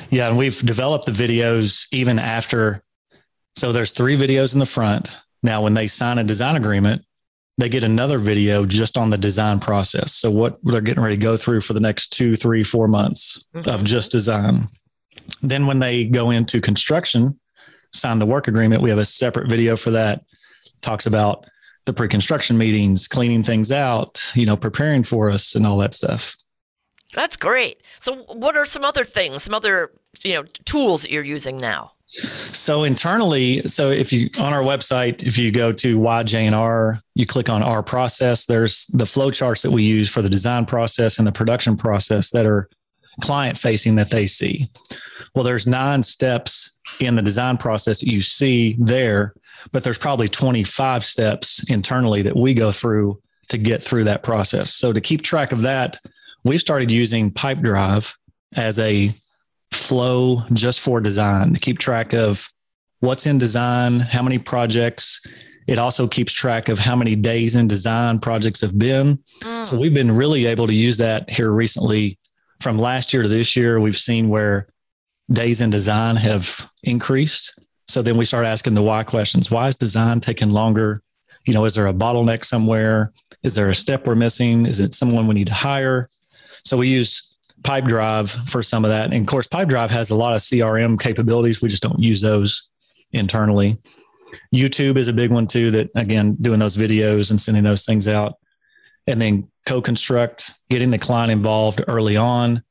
Yeah. 0.09 0.29
And 0.29 0.37
we've 0.37 0.59
developed 0.59 1.07
the 1.07 1.11
videos 1.11 1.87
even 1.91 2.19
after. 2.19 2.81
So 3.55 3.71
there's 3.71 3.91
three 3.91 4.15
videos 4.15 4.53
in 4.53 4.59
the 4.59 4.65
front. 4.65 5.19
Now, 5.41 5.61
when 5.61 5.73
they 5.73 5.87
sign 5.87 6.19
a 6.19 6.23
design 6.23 6.55
agreement, 6.55 7.03
they 7.57 7.69
get 7.69 7.83
another 7.83 8.17
video 8.17 8.65
just 8.65 8.97
on 8.97 9.09
the 9.09 9.17
design 9.17 9.59
process. 9.59 10.13
So 10.13 10.31
what 10.31 10.57
they're 10.63 10.81
getting 10.81 11.03
ready 11.03 11.15
to 11.15 11.21
go 11.21 11.37
through 11.37 11.61
for 11.61 11.73
the 11.73 11.79
next 11.79 12.13
two, 12.13 12.35
three, 12.35 12.63
four 12.63 12.87
months 12.87 13.45
mm-hmm. 13.53 13.69
of 13.69 13.83
just 13.83 14.11
design. 14.11 14.67
Then 15.41 15.67
when 15.67 15.79
they 15.79 16.05
go 16.05 16.31
into 16.31 16.61
construction, 16.61 17.39
sign 17.91 18.19
the 18.19 18.25
work 18.25 18.47
agreement, 18.47 18.81
we 18.81 18.89
have 18.89 18.99
a 18.99 19.05
separate 19.05 19.49
video 19.49 19.75
for 19.75 19.91
that. 19.91 20.23
Talks 20.81 21.05
about 21.05 21.45
the 21.85 21.93
pre-construction 21.93 22.57
meetings, 22.57 23.07
cleaning 23.07 23.43
things 23.43 23.71
out, 23.71 24.31
you 24.35 24.45
know, 24.45 24.55
preparing 24.55 25.03
for 25.03 25.29
us 25.29 25.55
and 25.55 25.65
all 25.65 25.77
that 25.77 25.93
stuff. 25.93 26.35
That's 27.13 27.37
great. 27.37 27.81
So 27.99 28.23
what 28.23 28.57
are 28.57 28.65
some 28.65 28.83
other 28.83 29.03
things, 29.03 29.43
some 29.43 29.53
other, 29.53 29.91
you 30.23 30.33
know, 30.33 30.43
tools 30.65 31.03
that 31.03 31.11
you're 31.11 31.23
using 31.23 31.57
now? 31.57 31.91
So 32.07 32.83
internally, 32.83 33.59
so 33.61 33.89
if 33.89 34.13
you 34.13 34.29
on 34.37 34.53
our 34.53 34.61
website, 34.61 35.25
if 35.25 35.37
you 35.37 35.51
go 35.51 35.71
to 35.71 35.99
YJR, 35.99 36.99
you 37.15 37.25
click 37.25 37.49
on 37.49 37.63
our 37.63 37.81
process, 37.81 38.45
there's 38.45 38.85
the 38.87 39.05
flow 39.05 39.31
charts 39.31 39.61
that 39.63 39.71
we 39.71 39.83
use 39.83 40.09
for 40.11 40.21
the 40.21 40.29
design 40.29 40.65
process 40.65 41.17
and 41.17 41.25
the 41.25 41.31
production 41.31 41.75
process 41.75 42.29
that 42.31 42.45
are 42.45 42.69
client 43.21 43.57
facing 43.57 43.95
that 43.95 44.11
they 44.11 44.25
see. 44.25 44.67
Well, 45.35 45.43
there's 45.43 45.65
nine 45.65 46.03
steps 46.03 46.79
in 46.99 47.15
the 47.15 47.21
design 47.21 47.57
process 47.57 48.01
that 48.01 48.11
you 48.11 48.21
see 48.21 48.75
there, 48.79 49.33
but 49.71 49.83
there's 49.83 49.97
probably 49.97 50.27
25 50.27 51.03
steps 51.03 51.69
internally 51.71 52.21
that 52.21 52.35
we 52.35 52.53
go 52.53 52.71
through 52.71 53.19
to 53.49 53.57
get 53.57 53.81
through 53.81 54.03
that 54.05 54.23
process. 54.23 54.73
So 54.73 54.93
to 54.93 55.01
keep 55.01 55.21
track 55.21 55.51
of 55.51 55.61
that, 55.63 55.97
we 56.45 56.57
started 56.57 56.91
using 56.91 57.31
Pipedrive 57.31 58.15
as 58.55 58.79
a 58.79 59.13
flow 59.71 60.43
just 60.53 60.81
for 60.81 61.01
design 61.01 61.53
to 61.53 61.59
keep 61.59 61.79
track 61.79 62.13
of 62.13 62.47
what's 62.99 63.25
in 63.25 63.37
design, 63.37 63.99
how 63.99 64.21
many 64.21 64.37
projects. 64.37 65.21
It 65.67 65.79
also 65.79 66.07
keeps 66.07 66.33
track 66.33 66.69
of 66.69 66.77
how 66.77 66.95
many 66.95 67.15
days 67.15 67.55
in 67.55 67.67
design 67.67 68.19
projects 68.19 68.61
have 68.61 68.77
been. 68.77 69.19
Mm. 69.41 69.65
So 69.65 69.79
we've 69.79 69.93
been 69.93 70.11
really 70.11 70.45
able 70.45 70.67
to 70.67 70.73
use 70.73 70.97
that 70.97 71.29
here 71.29 71.51
recently. 71.51 72.19
From 72.59 72.77
last 72.77 73.13
year 73.13 73.23
to 73.23 73.29
this 73.29 73.55
year, 73.55 73.79
we've 73.79 73.97
seen 73.97 74.29
where 74.29 74.67
days 75.31 75.61
in 75.61 75.69
design 75.69 76.15
have 76.17 76.69
increased. 76.83 77.59
So 77.87 78.01
then 78.01 78.17
we 78.17 78.25
start 78.25 78.45
asking 78.45 78.75
the 78.75 78.83
why 78.83 79.03
questions. 79.03 79.51
Why 79.51 79.67
is 79.67 79.75
design 79.75 80.19
taking 80.19 80.51
longer? 80.51 81.01
You 81.45 81.53
know, 81.53 81.65
is 81.65 81.75
there 81.75 81.87
a 81.87 81.93
bottleneck 81.93 82.45
somewhere? 82.45 83.11
Is 83.43 83.55
there 83.55 83.69
a 83.69 83.75
step 83.75 84.07
we're 84.07 84.15
missing? 84.15 84.65
Is 84.65 84.79
it 84.79 84.93
someone 84.93 85.27
we 85.27 85.35
need 85.35 85.47
to 85.47 85.53
hire? 85.53 86.07
So 86.63 86.77
we 86.77 86.87
use 86.87 87.37
Pipedrive 87.61 88.29
for 88.49 88.63
some 88.63 88.85
of 88.85 88.89
that. 88.89 89.13
And 89.13 89.21
of 89.21 89.27
course, 89.27 89.47
Pipedrive 89.47 89.89
has 89.89 90.09
a 90.09 90.15
lot 90.15 90.35
of 90.35 90.41
CRM 90.41 90.99
capabilities. 90.99 91.61
We 91.61 91.69
just 91.69 91.83
don't 91.83 91.99
use 91.99 92.21
those 92.21 92.69
internally. 93.11 93.77
YouTube 94.53 94.97
is 94.97 95.07
a 95.07 95.13
big 95.13 95.31
one 95.31 95.47
too, 95.47 95.71
that 95.71 95.89
again, 95.95 96.35
doing 96.41 96.59
those 96.59 96.77
videos 96.77 97.29
and 97.29 97.39
sending 97.39 97.63
those 97.63 97.85
things 97.85 98.07
out. 98.07 98.35
And 99.07 99.21
then 99.21 99.51
co-construct, 99.65 100.51
getting 100.69 100.91
the 100.91 100.97
client 100.97 101.31
involved 101.31 101.83
early 101.87 102.17
on. 102.17 102.63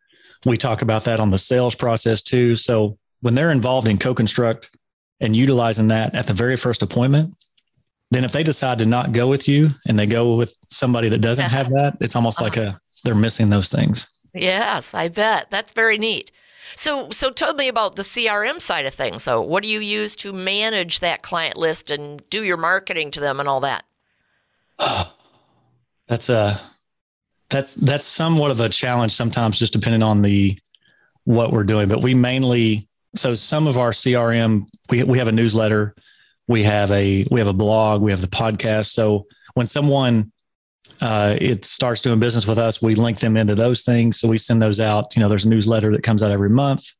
We 0.44 0.56
talk 0.56 0.82
about 0.82 1.04
that 1.04 1.20
on 1.20 1.30
the 1.30 1.38
sales 1.38 1.75
process 1.75 2.22
too. 2.22 2.56
So 2.56 2.96
when 3.20 3.34
they're 3.34 3.50
involved 3.50 3.87
in 3.87 3.99
co-construct 3.99 4.70
and 5.20 5.37
utilizing 5.37 5.88
that 5.88 6.14
at 6.14 6.26
the 6.26 6.32
very 6.32 6.56
first 6.56 6.82
appointment, 6.82 7.34
then 8.11 8.25
if 8.25 8.32
they 8.32 8.42
decide 8.42 8.78
to 8.78 8.87
not 8.87 9.12
go 9.12 9.28
with 9.28 9.49
you 9.49 9.70
and 9.87 9.99
they 9.99 10.06
go 10.06 10.34
with 10.34 10.54
somebody 10.68 11.08
that 11.08 11.20
doesn't 11.20 11.50
have 11.50 11.70
that, 11.75 11.96
it's 12.00 12.16
almost 12.16 12.40
like 12.40 12.56
a 12.56 12.78
they're 13.04 13.14
missing 13.14 13.50
those 13.50 13.68
things. 13.68 14.11
Yes, 14.34 14.94
I 14.94 15.08
bet. 15.08 15.50
That's 15.50 15.72
very 15.72 15.99
neat. 15.99 16.30
So, 16.76 17.11
so 17.11 17.30
tell 17.30 17.54
me 17.54 17.68
about 17.68 17.96
the 17.96 18.02
CRM 18.02 18.61
side 18.61 18.87
of 18.87 18.94
things. 18.94 19.22
So, 19.25 19.40
what 19.40 19.62
do 19.62 19.68
you 19.68 19.80
use 19.80 20.16
to 20.16 20.32
manage 20.32 21.00
that 21.00 21.22
client 21.22 21.56
list 21.56 21.90
and 21.90 22.22
do 22.30 22.42
your 22.44 22.56
marketing 22.56 23.11
to 23.12 23.20
them 23.20 23.40
and 23.40 23.49
all 23.49 23.61
that? 23.61 23.84
that's 26.06 26.28
a 26.28 26.61
that's 27.52 27.75
that's 27.75 28.06
somewhat 28.06 28.50
of 28.50 28.59
a 28.61 28.68
challenge 28.68 29.12
sometimes, 29.12 29.59
just 29.59 29.73
depending 29.73 30.02
on 30.02 30.23
the 30.23 30.59
what 31.25 31.52
we're 31.52 31.64
doing. 31.64 31.87
But 31.88 32.02
we 32.02 32.14
mainly 32.14 32.88
so 33.14 33.35
some 33.35 33.66
of 33.66 33.78
our 33.78 33.90
CRM 33.90 34.64
we 34.90 35.04
we 35.04 35.18
have 35.18 35.28
a 35.28 35.32
newsletter, 35.32 35.94
we 36.49 36.62
have 36.64 36.90
a 36.90 37.25
we 37.30 37.38
have 37.38 37.47
a 37.47 37.52
blog, 37.52 38.00
we 38.00 38.11
have 38.11 38.23
the 38.23 38.26
podcast. 38.26 38.87
So 38.87 39.26
when 39.54 39.66
someone 39.66 40.32
uh, 41.02 41.37
it 41.40 41.64
starts 41.64 42.00
doing 42.00 42.21
business 42.21 42.47
with 42.47 42.59
us, 42.59 42.80
we 42.80 42.94
link 42.94 43.18
them 43.18 43.37
into 43.37 43.54
those 43.54 43.82
things. 43.82 44.18
So 44.18 44.28
we 44.28 44.38
send 44.38 44.62
those 44.62 44.80
out. 44.80 45.14
You 45.14 45.21
know, 45.21 45.28
there's 45.28 45.44
a 45.44 45.49
newsletter 45.49 45.92
that 45.92 46.02
comes 46.02 46.23
out 46.23 46.30
every 46.30 46.50
month. 46.50 46.90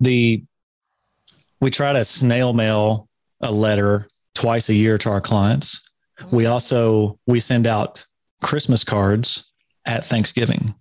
The 0.00 0.42
we 1.60 1.70
try 1.70 1.92
to 1.92 2.04
snail 2.04 2.52
mail 2.52 3.08
a 3.40 3.52
letter 3.52 4.08
twice 4.34 4.68
a 4.68 4.74
year 4.74 4.98
to 4.98 5.10
our 5.10 5.20
clients. 5.20 5.88
We 6.32 6.46
also 6.46 7.20
we 7.28 7.38
send 7.38 7.68
out 7.68 8.04
Christmas 8.42 8.82
cards 8.82 9.51
at 9.84 10.04
Thanksgiving. 10.04 10.74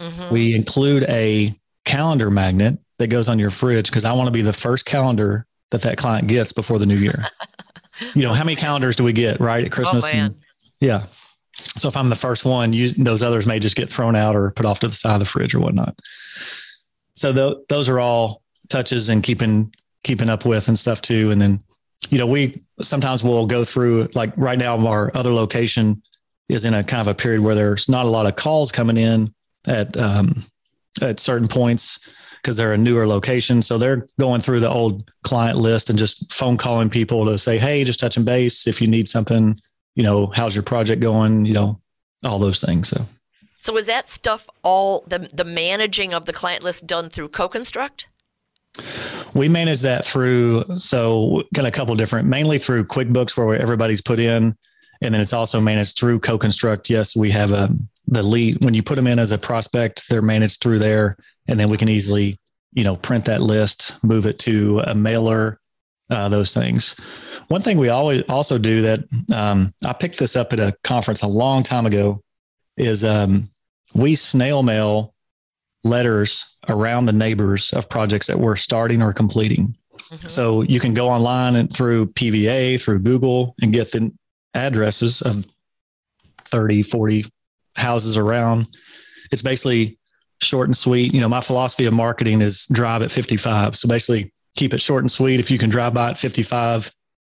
Mm-hmm. 0.00 0.32
We 0.32 0.54
include 0.54 1.04
a 1.04 1.54
calendar 1.84 2.30
magnet 2.30 2.78
that 2.98 3.08
goes 3.08 3.28
on 3.28 3.38
your 3.38 3.50
fridge 3.50 3.86
because 3.86 4.04
I 4.04 4.12
want 4.12 4.26
to 4.26 4.32
be 4.32 4.42
the 4.42 4.52
first 4.52 4.84
calendar 4.84 5.46
that 5.70 5.82
that 5.82 5.96
client 5.96 6.28
gets 6.28 6.52
before 6.52 6.78
the 6.78 6.86
new 6.86 6.98
year. 6.98 7.26
you 8.14 8.22
know, 8.22 8.32
how 8.32 8.44
many 8.44 8.56
calendars 8.56 8.96
do 8.96 9.04
we 9.04 9.12
get 9.12 9.40
right 9.40 9.64
at 9.64 9.72
Christmas? 9.72 10.04
Oh, 10.06 10.16
and, 10.16 10.34
yeah. 10.80 11.06
So 11.54 11.88
if 11.88 11.96
I'm 11.96 12.08
the 12.08 12.16
first 12.16 12.44
one, 12.44 12.72
you, 12.72 12.88
those 12.88 13.22
others 13.22 13.46
may 13.46 13.58
just 13.58 13.76
get 13.76 13.90
thrown 13.90 14.16
out 14.16 14.36
or 14.36 14.50
put 14.50 14.66
off 14.66 14.80
to 14.80 14.88
the 14.88 14.94
side 14.94 15.14
of 15.14 15.20
the 15.20 15.26
fridge 15.26 15.54
or 15.54 15.60
whatnot. 15.60 15.98
So 17.12 17.32
th- 17.32 17.64
those 17.68 17.88
are 17.88 18.00
all 18.00 18.42
touches 18.68 19.08
and 19.08 19.22
keeping 19.22 19.70
keeping 20.02 20.28
up 20.28 20.44
with 20.44 20.68
and 20.68 20.78
stuff 20.78 21.00
too. 21.00 21.30
And 21.30 21.40
then, 21.40 21.62
you 22.10 22.18
know, 22.18 22.26
we 22.26 22.62
sometimes 22.80 23.22
we'll 23.22 23.46
go 23.46 23.64
through 23.64 24.08
like 24.14 24.32
right 24.36 24.58
now 24.58 24.78
our 24.86 25.10
other 25.14 25.32
location 25.32 26.02
is 26.48 26.64
in 26.64 26.74
a 26.74 26.82
kind 26.82 27.00
of 27.00 27.08
a 27.08 27.14
period 27.14 27.40
where 27.40 27.54
there's 27.54 27.88
not 27.88 28.04
a 28.04 28.10
lot 28.10 28.26
of 28.26 28.36
calls 28.36 28.72
coming 28.72 28.96
in 28.96 29.32
at 29.66 29.96
um, 29.96 30.34
at 31.00 31.20
certain 31.20 31.48
points 31.48 32.12
because 32.42 32.56
they're 32.56 32.72
a 32.72 32.78
newer 32.78 33.06
location. 33.06 33.62
So 33.62 33.78
they're 33.78 34.06
going 34.18 34.40
through 34.40 34.60
the 34.60 34.68
old 34.68 35.10
client 35.22 35.58
list 35.58 35.90
and 35.90 35.98
just 35.98 36.32
phone 36.32 36.56
calling 36.56 36.90
people 36.90 37.24
to 37.26 37.38
say, 37.38 37.56
hey, 37.58 37.84
just 37.84 38.00
touching 38.00 38.24
base 38.24 38.66
if 38.66 38.82
you 38.82 38.88
need 38.88 39.08
something 39.08 39.56
you 39.94 40.02
know, 40.02 40.26
how's 40.26 40.54
your 40.54 40.62
project 40.62 41.02
going? 41.02 41.44
You 41.44 41.54
know, 41.54 41.76
all 42.24 42.38
those 42.38 42.60
things. 42.60 42.88
So, 42.88 43.04
so 43.60 43.76
is 43.76 43.86
that 43.86 44.08
stuff 44.08 44.48
all 44.62 45.04
the 45.06 45.30
the 45.32 45.44
managing 45.44 46.14
of 46.14 46.26
the 46.26 46.32
client 46.32 46.62
list 46.62 46.86
done 46.86 47.08
through 47.08 47.28
CoConstruct? 47.30 48.06
We 49.34 49.48
manage 49.48 49.82
that 49.82 50.04
through 50.04 50.64
so 50.74 51.42
got 51.54 51.66
a 51.66 51.70
couple 51.70 51.94
different, 51.94 52.28
mainly 52.28 52.58
through 52.58 52.86
QuickBooks 52.86 53.36
where 53.36 53.54
everybody's 53.60 54.00
put 54.00 54.18
in, 54.18 54.56
and 55.02 55.12
then 55.12 55.20
it's 55.20 55.32
also 55.32 55.60
managed 55.60 55.98
through 55.98 56.20
CoConstruct. 56.20 56.88
Yes, 56.88 57.16
we 57.16 57.30
have 57.30 57.52
a 57.52 57.64
um, 57.64 57.88
the 58.08 58.22
lead 58.22 58.64
when 58.64 58.74
you 58.74 58.82
put 58.82 58.96
them 58.96 59.06
in 59.06 59.18
as 59.18 59.32
a 59.32 59.38
prospect, 59.38 60.08
they're 60.08 60.22
managed 60.22 60.60
through 60.60 60.80
there, 60.80 61.16
and 61.46 61.58
then 61.58 61.68
we 61.68 61.76
can 61.76 61.88
easily 61.88 62.38
you 62.72 62.84
know 62.84 62.96
print 62.96 63.24
that 63.26 63.42
list, 63.42 64.02
move 64.02 64.26
it 64.26 64.38
to 64.40 64.80
a 64.80 64.94
mailer, 64.94 65.60
uh, 66.10 66.28
those 66.28 66.52
things. 66.54 66.94
One 67.48 67.60
thing 67.60 67.78
we 67.78 67.88
always 67.88 68.22
also 68.28 68.58
do 68.58 68.82
that 68.82 69.00
um, 69.34 69.74
I 69.84 69.92
picked 69.92 70.18
this 70.18 70.36
up 70.36 70.52
at 70.52 70.60
a 70.60 70.74
conference 70.84 71.22
a 71.22 71.28
long 71.28 71.62
time 71.62 71.86
ago 71.86 72.22
is 72.76 73.04
um, 73.04 73.50
we 73.94 74.14
snail 74.14 74.62
mail 74.62 75.14
letters 75.84 76.58
around 76.68 77.06
the 77.06 77.12
neighbors 77.12 77.72
of 77.72 77.88
projects 77.88 78.28
that 78.28 78.38
we're 78.38 78.56
starting 78.56 79.02
or 79.02 79.12
completing. 79.12 79.74
Mm-hmm. 80.10 80.28
So 80.28 80.62
you 80.62 80.80
can 80.80 80.94
go 80.94 81.08
online 81.08 81.56
and 81.56 81.72
through 81.72 82.06
PVA, 82.06 82.80
through 82.80 83.00
Google, 83.00 83.54
and 83.62 83.72
get 83.72 83.92
the 83.92 84.12
addresses 84.54 85.22
of 85.22 85.46
30, 86.44 86.82
40 86.82 87.24
houses 87.76 88.16
around. 88.16 88.68
It's 89.30 89.42
basically 89.42 89.98
short 90.40 90.68
and 90.68 90.76
sweet. 90.76 91.14
You 91.14 91.20
know, 91.20 91.28
my 91.28 91.40
philosophy 91.40 91.86
of 91.86 91.94
marketing 91.94 92.42
is 92.42 92.66
drive 92.66 93.02
at 93.02 93.10
55. 93.10 93.76
So 93.76 93.88
basically, 93.88 94.32
keep 94.56 94.74
it 94.74 94.80
short 94.80 95.02
and 95.02 95.10
sweet. 95.10 95.40
If 95.40 95.50
you 95.50 95.58
can 95.58 95.70
drive 95.70 95.94
by 95.94 96.10
at 96.10 96.18
55, 96.18 96.92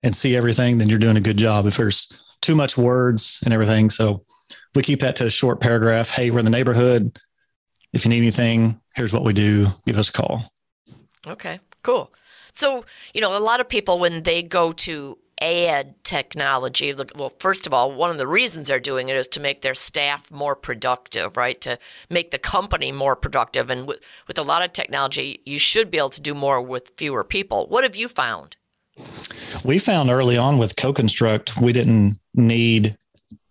and 0.04 0.16
see 0.16 0.36
everything, 0.36 0.78
then 0.78 0.90
you're 0.90 1.00
doing 1.00 1.18
a 1.18 1.22
good 1.22 1.38
job. 1.38 1.66
If 1.66 1.78
there's 1.78 2.22
too 2.42 2.56
much 2.56 2.78
words 2.78 3.42
and 3.46 3.54
everything, 3.54 3.90
so 3.90 4.26
we 4.76 4.84
keep 4.84 5.00
that 5.00 5.16
to 5.18 5.28
a 5.28 5.30
short 5.30 5.62
paragraph. 5.62 6.12
Hey, 6.12 6.30
we're 6.30 6.40
in 6.40 6.46
the 6.46 6.52
neighborhood. 6.52 7.18
If 7.94 8.06
you 8.06 8.10
need 8.10 8.18
anything, 8.18 8.80
here's 8.96 9.14
what 9.14 9.24
we 9.24 9.34
do. 9.34 9.68
Give 9.86 9.98
us 9.98 10.10
a 10.10 10.14
call. 10.14 10.44
Okay, 11.26 11.60
cool. 11.84 12.12
So, 12.54 12.86
you 13.14 13.22
know, 13.22 13.36
a 13.36 13.40
lot 13.40 13.62
of 13.62 13.70
people, 13.70 13.98
when 13.98 14.24
they 14.24 14.44
go 14.44 14.72
to 14.74 15.18
add 15.42 16.02
technology, 16.04 16.94
well, 17.16 17.34
first 17.40 17.68
of 17.68 17.74
all, 17.74 17.92
one 17.94 18.12
of 18.12 18.18
the 18.18 18.28
reasons 18.28 18.68
they're 18.68 18.80
doing 18.80 19.10
it 19.10 19.16
is 19.16 19.28
to 19.30 19.40
make 19.40 19.62
their 19.62 19.74
staff 19.74 20.32
more 20.32 20.56
productive, 20.56 21.38
right? 21.38 21.60
To 21.62 21.78
make 22.10 22.32
the 22.32 22.38
company 22.38 22.92
more 22.92 23.16
productive. 23.16 23.70
And 23.70 23.88
with, 23.88 24.00
with 24.28 24.38
a 24.38 24.44
lot 24.44 24.64
of 24.64 24.74
technology, 24.74 25.42
you 25.46 25.60
should 25.60 25.92
be 25.92 25.98
able 25.98 26.10
to 26.10 26.22
do 26.22 26.34
more 26.34 26.62
with 26.62 26.94
fewer 26.98 27.24
people. 27.24 27.68
What 27.68 27.84
have 27.84 27.96
you 27.96 28.08
found? 28.08 28.56
We 29.66 29.80
found 29.80 30.10
early 30.10 30.38
on 30.38 30.58
with 30.58 30.76
CoConstruct, 30.76 31.62
we 31.62 31.74
didn't 31.74 32.20
need, 32.36 32.96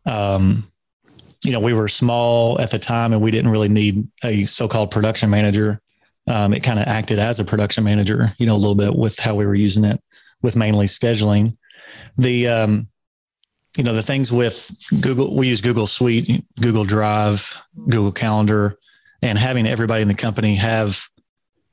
um, 0.07 0.69
you 1.45 1.51
know, 1.51 1.61
we 1.61 1.73
were 1.73 1.89
small 1.89 2.61
at 2.61 2.71
the 2.71 2.79
time 2.79 3.13
and 3.13 3.21
we 3.21 3.33
didn't 3.33 3.51
really 3.51 3.69
need 3.69 4.07
a 4.23 4.45
so 4.45 4.69
called 4.69 4.91
production 4.91 5.31
manager. 5.31 5.81
Um, 6.29 6.53
it 6.53 6.63
kind 6.63 6.79
of 6.79 6.87
acted 6.87 7.19
as 7.19 7.41
a 7.41 7.45
production 7.45 7.83
manager, 7.83 8.33
you 8.39 8.47
know, 8.47 8.55
a 8.55 8.57
little 8.57 8.77
bit 8.77 8.95
with 8.95 9.19
how 9.19 9.35
we 9.35 9.45
were 9.45 9.57
using 9.57 9.85
it 9.85 10.01
with 10.43 10.57
mainly 10.57 10.87
scheduling. 10.87 11.57
The, 12.17 12.49
um, 12.49 12.89
you 13.77 13.85
know, 13.85 13.95
the 13.95 14.03
things 14.03 14.31
with 14.31 14.71
Google, 15.01 15.35
we 15.35 15.49
use 15.49 15.61
Google 15.61 15.87
Suite, 15.87 16.45
Google 16.61 16.85
Drive, 16.85 17.63
Google 17.89 18.13
Calendar, 18.13 18.79
and 19.23 19.39
having 19.39 19.67
everybody 19.67 20.03
in 20.03 20.09
the 20.09 20.15
company 20.15 20.57
have 20.57 21.09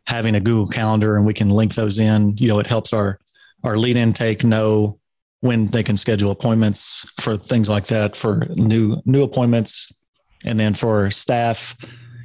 having 0.08 0.36
a 0.36 0.40
Google 0.40 0.68
Calendar 0.68 1.18
and 1.18 1.26
we 1.26 1.34
can 1.34 1.50
link 1.50 1.76
those 1.76 2.00
in, 2.00 2.36
you 2.38 2.48
know, 2.48 2.60
it 2.60 2.68
helps 2.68 2.94
our 2.94 3.20
our 3.64 3.78
lead 3.78 3.98
intake 3.98 4.44
know 4.44 5.00
when 5.42 5.68
they 5.68 5.84
can 5.84 5.98
schedule 5.98 6.32
appointments 6.32 7.12
for 7.22 7.38
things 7.38 7.70
like 7.70 7.88
that 7.88 8.16
for 8.16 8.48
new 8.56 9.02
new 9.06 9.24
appointments. 9.24 9.92
And 10.46 10.58
then 10.58 10.74
for 10.74 11.12
staff 11.12 11.76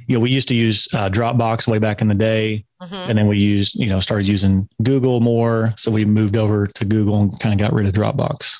you 0.07 0.15
know 0.15 0.19
we 0.19 0.29
used 0.29 0.47
to 0.47 0.55
use 0.55 0.87
uh, 0.93 1.09
dropbox 1.09 1.67
way 1.67 1.79
back 1.79 2.01
in 2.01 2.07
the 2.07 2.15
day 2.15 2.63
mm-hmm. 2.81 2.93
and 2.93 3.17
then 3.17 3.27
we 3.27 3.37
used 3.37 3.75
you 3.75 3.87
know 3.87 3.99
started 3.99 4.27
using 4.27 4.67
google 4.83 5.19
more 5.19 5.73
so 5.77 5.91
we 5.91 6.05
moved 6.05 6.35
over 6.35 6.67
to 6.67 6.85
google 6.85 7.21
and 7.21 7.39
kind 7.39 7.53
of 7.53 7.59
got 7.59 7.73
rid 7.73 7.87
of 7.87 7.93
dropbox 7.93 8.59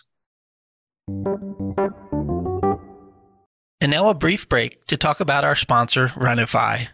and 3.82 3.92
now 3.92 4.10
a 4.10 4.16
brief 4.16 4.50
break 4.50 4.84
to 4.88 4.98
talk 4.98 5.20
about 5.20 5.44
our 5.44 5.56
sponsor 5.56 6.08
Renofi. 6.16 6.88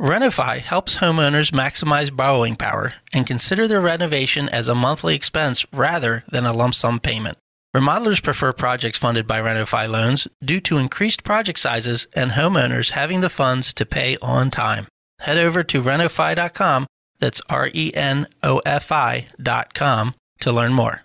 Renofi 0.00 0.58
helps 0.58 0.96
homeowners 0.96 1.52
maximize 1.52 2.14
borrowing 2.14 2.56
power 2.56 2.94
and 3.12 3.26
consider 3.26 3.68
their 3.68 3.80
renovation 3.80 4.48
as 4.48 4.68
a 4.68 4.74
monthly 4.74 5.14
expense 5.14 5.64
rather 5.72 6.24
than 6.30 6.44
a 6.44 6.52
lump 6.52 6.74
sum 6.74 6.98
payment. 6.98 7.38
Remodelers 7.74 8.22
prefer 8.22 8.52
projects 8.52 8.98
funded 8.98 9.26
by 9.26 9.40
Renofi 9.40 9.88
loans 9.88 10.26
due 10.42 10.60
to 10.60 10.78
increased 10.78 11.24
project 11.24 11.58
sizes 11.58 12.06
and 12.14 12.32
homeowners 12.32 12.92
having 12.92 13.20
the 13.20 13.28
funds 13.30 13.74
to 13.74 13.84
pay 13.84 14.16
on 14.22 14.50
time. 14.50 14.86
Head 15.20 15.36
over 15.36 15.62
to 15.64 15.82
renofi.com, 15.82 16.86
that's 17.20 17.42
R 17.48 17.70
E 17.74 17.92
N 17.94 18.26
O 18.42 18.62
F 18.64 18.90
I.com, 18.90 20.14
to 20.40 20.52
learn 20.52 20.72
more. 20.72 21.02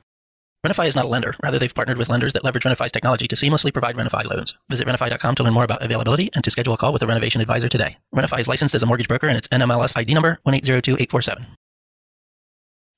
Renofi 0.65 0.87
is 0.87 0.95
not 0.95 1.05
a 1.05 1.09
lender. 1.09 1.35
Rather, 1.41 1.57
they've 1.57 1.73
partnered 1.73 1.97
with 1.97 2.07
lenders 2.07 2.33
that 2.33 2.43
leverage 2.43 2.63
Renofi's 2.63 2.91
technology 2.91 3.27
to 3.27 3.35
seamlessly 3.35 3.73
provide 3.73 3.95
Renofi 3.95 4.23
loans. 4.25 4.53
Visit 4.69 4.87
renofi.com 4.87 5.35
to 5.35 5.43
learn 5.43 5.53
more 5.53 5.63
about 5.63 5.83
availability 5.83 6.29
and 6.35 6.43
to 6.43 6.51
schedule 6.51 6.73
a 6.73 6.77
call 6.77 6.93
with 6.93 7.01
a 7.01 7.07
renovation 7.07 7.41
advisor 7.41 7.67
today. 7.67 7.97
Renofi 8.15 8.39
is 8.39 8.47
licensed 8.47 8.75
as 8.75 8.83
a 8.83 8.85
mortgage 8.85 9.07
broker 9.07 9.27
and 9.27 9.37
its 9.37 9.47
NMLS 9.47 9.97
ID 9.97 10.13
number 10.13 10.39
1802847. 10.45 11.47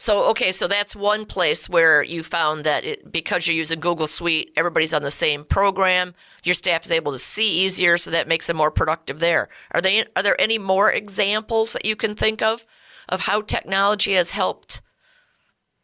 So, 0.04 0.26
okay, 0.32 0.52
so 0.52 0.68
that's 0.68 0.98
one 0.98 1.26
place 1.26 1.70
where 1.70 2.04
you 2.04 2.24
found 2.24 2.66
that 2.66 2.84
it, 2.84 3.10
because 3.10 3.48
you're 3.48 3.56
using 3.56 3.80
Google 3.80 4.06
Suite, 4.06 4.52
everybody's 4.58 4.94
on 4.94 5.02
the 5.02 5.10
same 5.10 5.46
program. 5.46 6.14
Your 6.44 6.56
staff 6.56 6.84
is 6.84 6.92
able 6.92 7.14
to 7.14 7.18
see 7.18 7.64
easier, 7.64 7.98
so 7.98 8.12
that 8.12 8.28
makes 8.28 8.48
them 8.48 8.58
more 8.58 8.70
productive 8.70 9.22
there. 9.22 9.48
Are 9.72 9.80
they? 9.80 10.04
Are 10.18 10.22
there 10.22 10.36
any 10.42 10.58
more 10.58 10.92
examples 10.92 11.72
that 11.72 11.86
you 11.86 11.96
can 11.96 12.16
think 12.16 12.42
of 12.42 12.66
of 13.08 13.22
how 13.22 13.40
technology 13.40 14.12
has 14.16 14.32
helped 14.32 14.82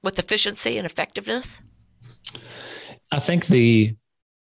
with 0.03 0.19
efficiency 0.19 0.77
and 0.77 0.85
effectiveness? 0.85 1.61
I 3.13 3.19
think 3.19 3.45
the 3.45 3.95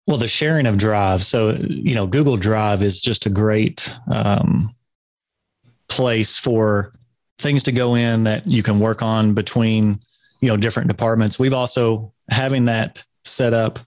well, 0.09 0.19
the 0.19 0.27
sharing 0.27 0.67
of 0.67 0.79
Drive. 0.79 1.23
So 1.23 1.51
you 1.53 1.95
know, 1.95 2.09
Google 2.09 2.37
Drive 2.37 2.83
is 2.83 3.01
just 3.01 3.27
a 3.27 3.31
great 3.31 3.97
um, 4.11 4.75
place 5.89 6.37
for 6.37 6.91
things 7.39 7.63
to 7.65 7.73
go 7.73 7.95
in 7.95 8.25
that 8.25 8.47
you 8.47 8.63
can 8.63 8.81
work 8.81 9.03
on 9.03 9.35
between 9.35 10.01
you 10.41 10.49
know 10.49 10.57
different 10.57 10.89
departments. 10.89 11.39
We've 11.39 11.55
also 11.55 12.13
having 12.31 12.67
that 12.67 13.05
set 13.25 13.53
up. 13.53 13.79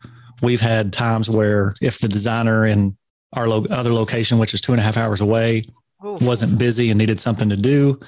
We've 0.41 0.61
had 0.61 0.93
times 0.93 1.29
where 1.29 1.75
if 1.81 1.99
the 1.99 2.07
designer 2.07 2.65
in 2.65 2.97
our 3.33 3.47
lo- 3.47 3.65
other 3.69 3.93
location, 3.93 4.39
which 4.39 4.53
is 4.53 4.61
two 4.61 4.73
and 4.73 4.81
a 4.81 4.83
half 4.83 4.97
hours 4.97 5.21
away, 5.21 5.63
Oof. 6.05 6.21
wasn't 6.21 6.57
busy 6.57 6.89
and 6.89 6.97
needed 6.97 7.19
something 7.19 7.49
to 7.49 7.57
do, 7.57 7.99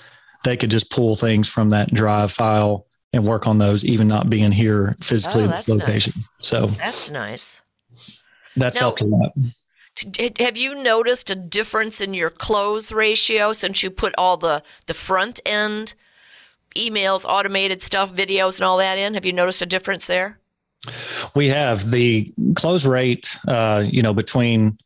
they 0.44 0.58
could 0.58 0.72
just 0.72 0.92
pull 0.92 1.16
things 1.16 1.48
from 1.48 1.70
that 1.70 1.94
drive 1.94 2.32
file 2.32 2.88
and 3.14 3.26
work 3.26 3.48
on 3.48 3.60
those, 3.60 3.86
even 3.86 4.08
not 4.08 4.30
being 4.30 4.52
here 4.52 4.96
physically 5.00 5.44
oh, 5.44 5.46
in 5.46 5.52
this 5.52 5.70
location. 5.70 6.14
Nice. 6.16 6.50
So 6.50 6.66
that's 6.68 7.12
nice. 7.12 7.62
That's 8.56 8.76
now, 8.76 8.82
helped 8.82 9.02
a 9.02 9.06
lot. 9.06 9.32
Have 10.40 10.58
you 10.58 10.76
noticed 10.76 11.30
a 11.30 11.36
difference 11.36 12.02
in 12.02 12.14
your 12.14 12.30
close 12.30 12.92
ratio 12.92 13.54
since 13.54 13.84
you 13.84 13.92
put 13.92 14.14
all 14.18 14.38
the 14.38 14.64
the 14.88 14.94
front 14.94 15.40
end 15.46 15.94
emails, 16.76 17.26
automated 17.26 17.82
stuff, 17.82 18.14
videos, 18.14 18.58
and 18.58 18.66
all 18.66 18.78
that 18.78 18.98
in? 18.98 19.14
Have 19.14 19.26
you 19.26 19.34
noticed 19.34 19.62
a 19.62 19.66
difference 19.66 20.08
there? 20.08 20.40
We 21.36 21.48
have 21.50 21.92
the 21.92 22.32
close 22.56 22.86
rate, 22.86 23.38
uh, 23.48 23.84
you 23.86 24.02
know, 24.02 24.14
between 24.14 24.78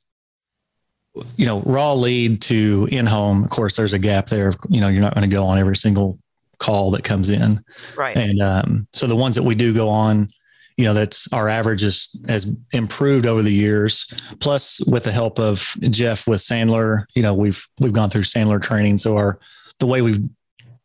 you 1.36 1.46
know 1.46 1.62
raw 1.62 1.94
lead 1.94 2.42
to 2.44 2.88
in 2.92 3.06
home. 3.06 3.44
Of 3.44 3.50
course, 3.50 3.76
there's 3.76 3.94
a 3.94 4.00
gap 4.00 4.28
there. 4.28 4.54
You 4.70 4.82
know, 4.82 4.90
you're 4.90 5.02
not 5.02 5.16
going 5.16 5.28
to 5.28 5.34
go 5.34 5.46
on 5.46 5.58
every 5.58 5.76
single 5.76 6.18
call 6.60 6.92
that 6.92 7.04
comes 7.04 7.30
in. 7.30 7.64
Right. 7.96 8.18
And 8.18 8.42
um, 8.42 8.88
so 8.94 9.08
the 9.08 9.16
ones 9.16 9.36
that 9.36 9.44
we 9.44 9.56
do 9.56 9.74
go 9.74 9.90
on, 9.90 10.30
you 10.78 10.86
know, 10.86 10.94
that's 10.94 11.32
our 11.34 11.50
average 11.50 11.84
is, 11.84 12.24
has 12.30 12.56
improved 12.72 13.26
over 13.26 13.42
the 13.42 13.54
years. 13.54 14.14
Plus, 14.40 14.80
with 14.88 15.04
the 15.04 15.12
help 15.12 15.40
of 15.40 15.76
Jeff 15.90 16.28
with 16.28 16.40
Sandler, 16.40 17.06
you 17.16 17.24
know, 17.24 17.34
we've 17.34 17.68
we've 17.80 17.94
gone 17.94 18.10
through 18.10 18.22
Sandler 18.22 18.62
training, 18.62 19.00
so 19.00 19.18
our 19.18 19.40
the 19.80 19.88
way 19.88 20.02
we 20.02 20.20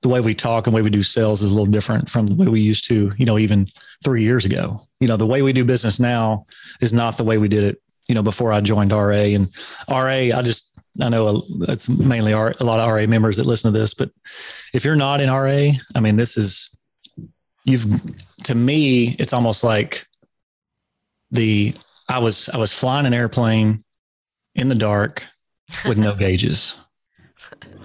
the 0.02 0.08
way 0.08 0.20
we 0.20 0.34
talk 0.34 0.66
and 0.66 0.72
the 0.72 0.76
way 0.76 0.82
we 0.82 0.90
do 0.90 1.02
sales 1.02 1.42
is 1.42 1.50
a 1.50 1.54
little 1.54 1.70
different 1.70 2.08
from 2.08 2.26
the 2.26 2.34
way 2.34 2.48
we 2.48 2.60
used 2.60 2.84
to, 2.88 3.12
you 3.16 3.24
know, 3.24 3.38
even 3.38 3.66
three 4.02 4.22
years 4.22 4.44
ago. 4.44 4.78
You 5.00 5.06
know, 5.06 5.16
the 5.16 5.26
way 5.26 5.42
we 5.42 5.52
do 5.52 5.64
business 5.64 6.00
now 6.00 6.44
is 6.80 6.92
not 6.92 7.16
the 7.16 7.24
way 7.24 7.38
we 7.38 7.46
did 7.48 7.62
it, 7.62 7.82
you 8.08 8.14
know, 8.14 8.22
before 8.22 8.52
I 8.52 8.60
joined 8.60 8.92
RA. 8.92 9.10
And 9.10 9.46
RA, 9.88 10.36
I 10.36 10.42
just 10.42 10.74
I 11.00 11.08
know 11.08 11.28
uh, 11.28 11.40
it's 11.68 11.88
mainly 11.88 12.32
a 12.32 12.36
lot 12.36 12.80
of 12.80 12.90
RA 12.90 13.06
members 13.06 13.36
that 13.36 13.46
listen 13.46 13.72
to 13.72 13.78
this, 13.78 13.94
but 13.94 14.10
if 14.74 14.84
you're 14.84 14.96
not 14.96 15.20
in 15.20 15.30
RA, 15.30 15.70
I 15.94 16.00
mean, 16.00 16.16
this 16.16 16.36
is, 16.36 16.71
you've, 17.64 17.86
to 18.44 18.54
me, 18.54 19.16
it's 19.18 19.32
almost 19.32 19.64
like 19.64 20.06
the, 21.30 21.74
I 22.08 22.18
was, 22.18 22.48
I 22.48 22.58
was 22.58 22.72
flying 22.72 23.06
an 23.06 23.14
airplane 23.14 23.84
in 24.54 24.68
the 24.68 24.74
dark 24.74 25.26
with 25.86 25.98
no 25.98 26.14
gauges. 26.16 26.76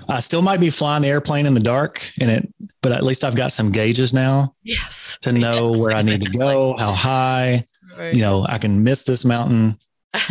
I 0.09 0.19
still 0.21 0.41
might 0.41 0.59
be 0.59 0.69
flying 0.69 1.01
the 1.01 1.09
airplane 1.09 1.45
in 1.45 1.53
the 1.53 1.59
dark 1.59 2.11
and 2.19 2.29
it, 2.29 2.53
but 2.81 2.91
at 2.91 3.03
least 3.03 3.23
I've 3.23 3.35
got 3.35 3.51
some 3.51 3.71
gauges 3.71 4.13
now. 4.13 4.55
Yes. 4.63 5.17
To 5.21 5.31
know 5.31 5.71
where 5.71 5.91
I 5.91 6.01
need 6.01 6.21
to 6.21 6.29
go, 6.29 6.77
how 6.77 6.93
high, 6.93 7.65
right. 7.97 8.13
you 8.13 8.21
know, 8.21 8.45
I 8.47 8.57
can 8.57 8.83
miss 8.83 9.03
this 9.03 9.25
mountain 9.25 9.77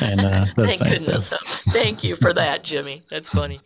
and 0.01 0.21
uh, 0.21 0.47
those 0.57 0.77
Thank 0.77 1.01
things. 1.01 1.29
So. 1.29 1.37
Thank 1.73 2.03
you 2.03 2.17
for 2.17 2.33
that, 2.33 2.65
Jimmy. 2.65 3.03
That's 3.11 3.29
funny. 3.29 3.61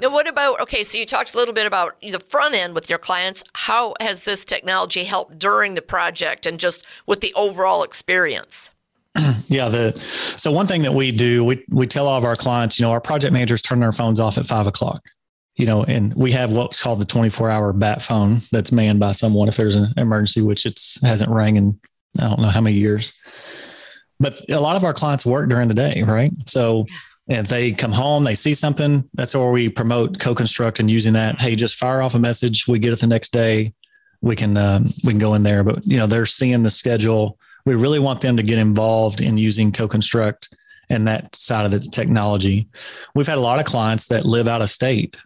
Now, 0.00 0.10
what 0.10 0.26
about? 0.26 0.60
Okay, 0.60 0.82
so 0.82 0.98
you 0.98 1.06
talked 1.06 1.34
a 1.34 1.36
little 1.36 1.54
bit 1.54 1.66
about 1.66 2.00
the 2.00 2.20
front 2.20 2.54
end 2.54 2.74
with 2.74 2.88
your 2.88 2.98
clients. 2.98 3.42
How 3.54 3.94
has 4.00 4.24
this 4.24 4.44
technology 4.44 5.04
helped 5.04 5.38
during 5.38 5.74
the 5.74 5.82
project 5.82 6.46
and 6.46 6.58
just 6.58 6.84
with 7.06 7.20
the 7.20 7.32
overall 7.34 7.82
experience? 7.82 8.70
yeah, 9.46 9.68
the 9.68 9.92
so 9.98 10.52
one 10.52 10.66
thing 10.66 10.82
that 10.82 10.94
we 10.94 11.12
do, 11.12 11.44
we 11.44 11.64
we 11.68 11.86
tell 11.86 12.06
all 12.06 12.18
of 12.18 12.24
our 12.24 12.36
clients, 12.36 12.78
you 12.78 12.86
know, 12.86 12.92
our 12.92 13.00
project 13.00 13.32
managers 13.32 13.62
turn 13.62 13.80
their 13.80 13.92
phones 13.92 14.20
off 14.20 14.38
at 14.38 14.46
five 14.46 14.66
o'clock. 14.66 15.02
You 15.56 15.66
know, 15.66 15.84
and 15.84 16.14
we 16.14 16.32
have 16.32 16.52
what's 16.52 16.80
called 16.80 17.00
the 17.00 17.04
24 17.04 17.50
hour 17.50 17.72
bat 17.74 18.00
phone 18.00 18.38
that's 18.50 18.72
manned 18.72 18.98
by 18.98 19.12
someone 19.12 19.46
if 19.46 19.56
there's 19.56 19.76
an 19.76 19.92
emergency, 19.98 20.40
which 20.40 20.64
it's 20.64 21.04
hasn't 21.04 21.30
rang 21.30 21.56
in 21.56 21.78
I 22.18 22.28
don't 22.28 22.40
know 22.40 22.48
how 22.48 22.60
many 22.60 22.76
years 22.76 23.18
but 24.20 24.38
a 24.50 24.60
lot 24.60 24.76
of 24.76 24.84
our 24.84 24.92
clients 24.92 25.26
work 25.26 25.48
during 25.48 25.66
the 25.66 25.74
day, 25.74 26.02
right? 26.06 26.30
So 26.46 26.86
if 27.26 27.48
they 27.48 27.72
come 27.72 27.92
home, 27.92 28.22
they 28.24 28.34
see 28.34 28.54
something, 28.54 29.08
that's 29.14 29.34
where 29.34 29.50
we 29.50 29.68
promote 29.68 30.20
co-construct 30.20 30.78
and 30.78 30.90
using 30.90 31.14
that. 31.14 31.40
Hey, 31.40 31.56
just 31.56 31.76
fire 31.76 32.02
off 32.02 32.14
a 32.14 32.18
message. 32.18 32.68
We 32.68 32.78
get 32.78 32.92
it 32.92 33.00
the 33.00 33.06
next 33.06 33.32
day. 33.32 33.72
We 34.20 34.36
can 34.36 34.56
um, 34.58 34.84
we 35.04 35.12
can 35.12 35.18
go 35.18 35.32
in 35.32 35.42
there, 35.42 35.64
but 35.64 35.86
you 35.86 35.96
know 35.96 36.06
they're 36.06 36.26
seeing 36.26 36.62
the 36.62 36.70
schedule. 36.70 37.38
We 37.64 37.74
really 37.74 37.98
want 37.98 38.20
them 38.20 38.36
to 38.36 38.42
get 38.42 38.58
involved 38.58 39.22
in 39.22 39.38
using 39.38 39.72
co-construct 39.72 40.54
and 40.90 41.06
that 41.08 41.34
side 41.34 41.64
of 41.64 41.70
the 41.70 41.80
technology. 41.80 42.66
We've 43.14 43.26
had 43.26 43.38
a 43.38 43.42
lot 43.42 43.60
of 43.60 43.64
clients 43.64 44.08
that 44.08 44.26
live 44.26 44.46
out 44.46 44.60
of 44.60 44.68
state 44.68 45.16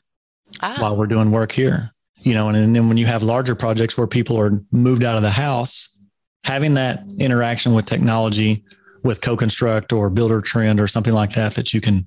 ah. 0.62 0.76
while 0.78 0.96
we're 0.96 1.07
doing 1.07 1.33
work 1.33 1.50
here. 1.50 1.90
You 2.20 2.35
know, 2.35 2.48
and, 2.48 2.57
and 2.57 2.76
then 2.76 2.88
when 2.88 2.96
you 2.96 3.07
have 3.07 3.22
larger 3.22 3.54
projects 3.54 3.98
where 3.98 4.07
people 4.07 4.38
are 4.38 4.62
moved 4.70 5.02
out 5.02 5.16
of 5.16 5.22
the 5.22 5.30
house, 5.30 6.00
having 6.44 6.74
that 6.74 7.02
interaction 7.18 7.74
with 7.74 7.87
technology 7.87 8.64
with 9.05 9.21
co-construct 9.21 9.93
or 9.93 10.11
Buildertrend 10.11 10.81
or 10.81 10.88
something 10.88 11.12
like 11.12 11.35
that 11.35 11.55
that 11.55 11.73
you 11.73 11.81
can 11.81 12.07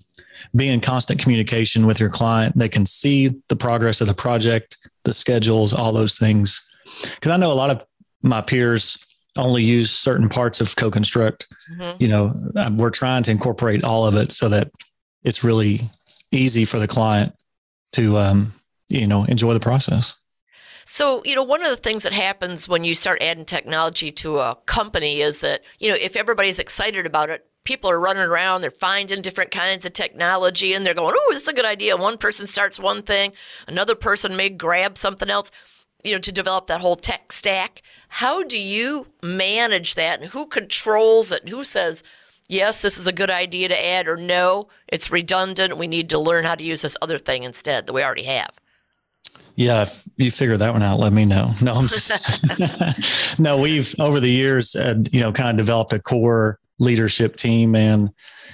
be 0.55 0.67
in 0.67 0.81
constant 0.81 1.19
communication 1.19 1.85
with 1.85 1.99
your 1.99 2.09
client. 2.09 2.57
They 2.57 2.69
can 2.69 2.85
see 2.85 3.31
the 3.47 3.55
progress 3.55 4.01
of 4.01 4.07
the 4.07 4.13
project 4.13 4.77
the 5.03 5.13
schedules 5.13 5.73
all 5.73 5.93
those 5.93 6.17
things. 6.19 6.69
Because 7.01 7.31
i 7.31 7.37
know 7.37 7.51
a 7.51 7.53
lot 7.53 7.69
of 7.69 7.85
my 8.21 8.41
peers 8.41 9.03
only 9.37 9.63
use 9.63 9.91
certain 9.91 10.27
parts 10.27 10.59
of 10.59 10.75
co-construct. 10.75 11.47
Mm-hmm. 11.71 12.01
you 12.01 12.07
know 12.07 12.33
uh, 12.55 12.71
we're 12.75 12.89
trying 12.89 13.23
to 13.23 13.31
incorporate 13.31 13.83
all 13.83 14.05
of 14.05 14.15
it 14.15 14.31
so 14.31 14.49
that 14.49 14.71
it's 15.23 15.43
really 15.43 15.81
easy 16.31 16.65
for 16.65 16.79
the 16.79 16.87
client 16.87 17.33
to 17.93 18.17
um, 18.17 18.53
you 18.89 19.07
know 19.07 19.23
enjoy 19.25 19.53
the 19.53 19.59
process 19.59 20.15
so, 20.89 21.21
you 21.25 21.35
know, 21.35 21.43
one 21.43 21.61
of 21.61 21.69
the 21.69 21.75
things 21.75 22.03
that 22.03 22.13
happens 22.13 22.69
when 22.69 22.85
you 22.85 22.95
start 22.95 23.21
adding 23.21 23.43
technology 23.43 24.09
to 24.13 24.39
a 24.39 24.55
company 24.67 25.19
is 25.19 25.41
that, 25.41 25.61
you 25.79 25.89
know, 25.89 25.97
if 25.99 26.15
everybody's 26.15 26.59
excited 26.59 27.05
about 27.05 27.29
it, 27.29 27.45
people 27.65 27.89
are 27.91 27.99
running 27.99 28.23
around, 28.23 28.61
they're 28.61 28.71
finding 28.71 29.21
different 29.21 29.51
kinds 29.51 29.85
of 29.85 29.91
technology 29.91 30.73
and 30.73 30.85
they're 30.85 30.93
going, 30.93 31.13
oh, 31.13 31.29
this 31.33 31.41
is 31.41 31.47
a 31.49 31.53
good 31.53 31.65
idea. 31.65 31.97
One 31.97 32.17
person 32.17 32.47
starts 32.47 32.79
one 32.79 33.03
thing, 33.03 33.33
another 33.67 33.95
person 33.95 34.37
may 34.37 34.47
grab 34.47 34.97
something 34.97 35.29
else, 35.29 35.51
you 36.05 36.13
know, 36.13 36.19
to 36.19 36.31
develop 36.31 36.67
that 36.67 36.79
whole 36.79 36.95
tech 36.95 37.33
stack. 37.33 37.81
How 38.07 38.41
do 38.43 38.57
you 38.57 39.07
manage 39.21 39.95
that 39.95 40.21
and 40.21 40.31
who 40.31 40.47
controls 40.47 41.33
it? 41.33 41.49
Who 41.49 41.65
says, 41.65 42.01
yes, 42.47 42.81
this 42.81 42.97
is 42.97 43.07
a 43.07 43.11
good 43.11 43.29
idea 43.29 43.67
to 43.67 43.85
add 43.85 44.07
or 44.07 44.15
no, 44.15 44.69
it's 44.87 45.11
redundant. 45.11 45.77
We 45.77 45.87
need 45.87 46.09
to 46.11 46.17
learn 46.17 46.45
how 46.45 46.55
to 46.55 46.63
use 46.63 46.81
this 46.81 46.95
other 47.01 47.17
thing 47.17 47.43
instead 47.43 47.87
that 47.87 47.93
we 47.93 48.03
already 48.03 48.23
have? 48.23 48.57
Yeah, 49.57 49.81
if 49.81 50.07
you 50.17 50.29
figure 50.29 50.55
that 50.55 50.71
one 50.71 50.83
out, 50.83 50.99
let 50.99 51.11
me 51.11 51.25
know. 51.25 51.49
No, 51.63 51.73
I'm 51.73 51.87
just 51.87 53.39
no. 53.39 53.57
We've 53.57 53.93
over 53.99 54.19
the 54.19 54.29
years, 54.29 54.75
uh, 54.75 55.03
you 55.11 55.19
know, 55.19 55.31
kind 55.31 55.49
of 55.49 55.57
developed 55.57 55.93
a 55.93 55.99
core 55.99 56.59
leadership 56.77 57.35
team, 57.37 57.75
and 57.75 58.11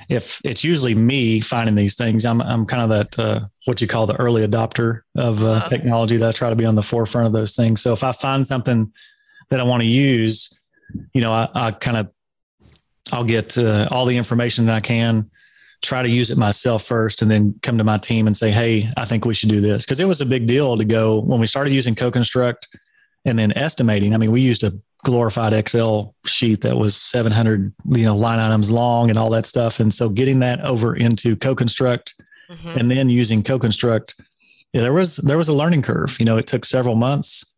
if 0.08 0.40
it's 0.46 0.64
usually 0.64 0.96
me 0.96 1.42
finding 1.42 1.76
these 1.76 1.96
things, 1.96 2.26
I'm 2.26 2.42
I'm 2.42 2.66
kind 2.66 2.84
of 2.84 2.90
that 2.90 3.20
uh, 3.20 3.40
what 3.66 3.82
you 3.82 3.88
call 3.88 4.08
the 4.08 4.16
early 4.16 4.48
adopter 4.48 5.02
of 5.18 5.44
uh, 5.44 5.48
uh-huh. 5.48 5.68
technology. 5.68 6.16
That 6.16 6.30
I 6.30 6.32
try 6.32 6.50
to 6.50 6.56
be 6.56 6.66
on 6.66 6.76
the 6.76 6.82
forefront 6.84 7.28
of 7.28 7.34
those 7.34 7.54
things. 7.54 7.82
So 7.82 7.92
if 7.92 8.06
I 8.06 8.14
find 8.14 8.48
something 8.48 8.90
that 9.50 9.60
I 9.60 9.64
want 9.64 9.82
to 9.82 9.88
use, 9.88 10.72
you 11.14 11.20
know, 11.20 11.34
I, 11.34 11.50
I 11.54 11.72
kind 11.72 11.98
of 11.98 12.12
I'll 13.12 13.26
get 13.26 13.58
uh, 13.58 13.90
all 13.92 14.06
the 14.06 14.16
information 14.16 14.68
that 14.68 14.76
I 14.76 14.80
can 14.80 15.30
try 15.84 16.02
to 16.02 16.10
use 16.10 16.32
it 16.32 16.38
myself 16.38 16.84
first 16.84 17.22
and 17.22 17.30
then 17.30 17.54
come 17.62 17.78
to 17.78 17.84
my 17.84 17.98
team 17.98 18.26
and 18.26 18.36
say, 18.36 18.50
Hey, 18.52 18.90
I 18.98 19.06
think 19.06 19.26
we 19.26 19.34
should 19.34 19.50
do 19.50 19.62
this. 19.62 19.86
Cause 19.86 20.00
it 20.00 20.06
was 20.08 20.22
a 20.22 20.26
big 20.26 20.48
deal 20.48 20.78
to 20.78 20.86
go 20.86 21.20
when 21.20 21.40
we 21.40 21.46
started 21.48 21.74
using 21.74 21.94
CoConstruct 21.94 22.68
and 23.26 23.38
then 23.38 23.56
estimating. 23.58 24.14
I 24.14 24.18
mean, 24.18 24.32
we 24.32 24.42
used 24.42 24.64
a 24.64 24.72
glorified 25.04 25.54
Excel 25.54 26.16
sheet 26.26 26.62
that 26.62 26.78
was 26.78 26.96
700, 26.96 27.74
you 27.90 28.04
know, 28.06 28.16
line 28.16 28.40
items 28.40 28.72
long 28.72 29.10
and 29.10 29.20
all 29.20 29.30
that 29.32 29.46
stuff. 29.46 29.80
And 29.80 29.94
so 29.94 30.10
getting 30.10 30.40
that 30.40 30.62
over 30.62 30.96
into 30.96 31.36
CoConstruct 31.36 32.14
Mhm. 32.52 32.76
and 32.76 32.92
then 32.92 33.10
using 33.10 33.44
CoConstruct, 33.44 34.16
yeah, 34.74 34.82
there 34.82 34.94
was, 34.94 35.18
there 35.18 35.38
was 35.38 35.50
a 35.50 35.54
learning 35.54 35.82
curve. 35.82 36.18
You 36.20 36.26
know, 36.26 36.38
it 36.38 36.48
took 36.48 36.66
several 36.66 36.96
months 36.96 37.56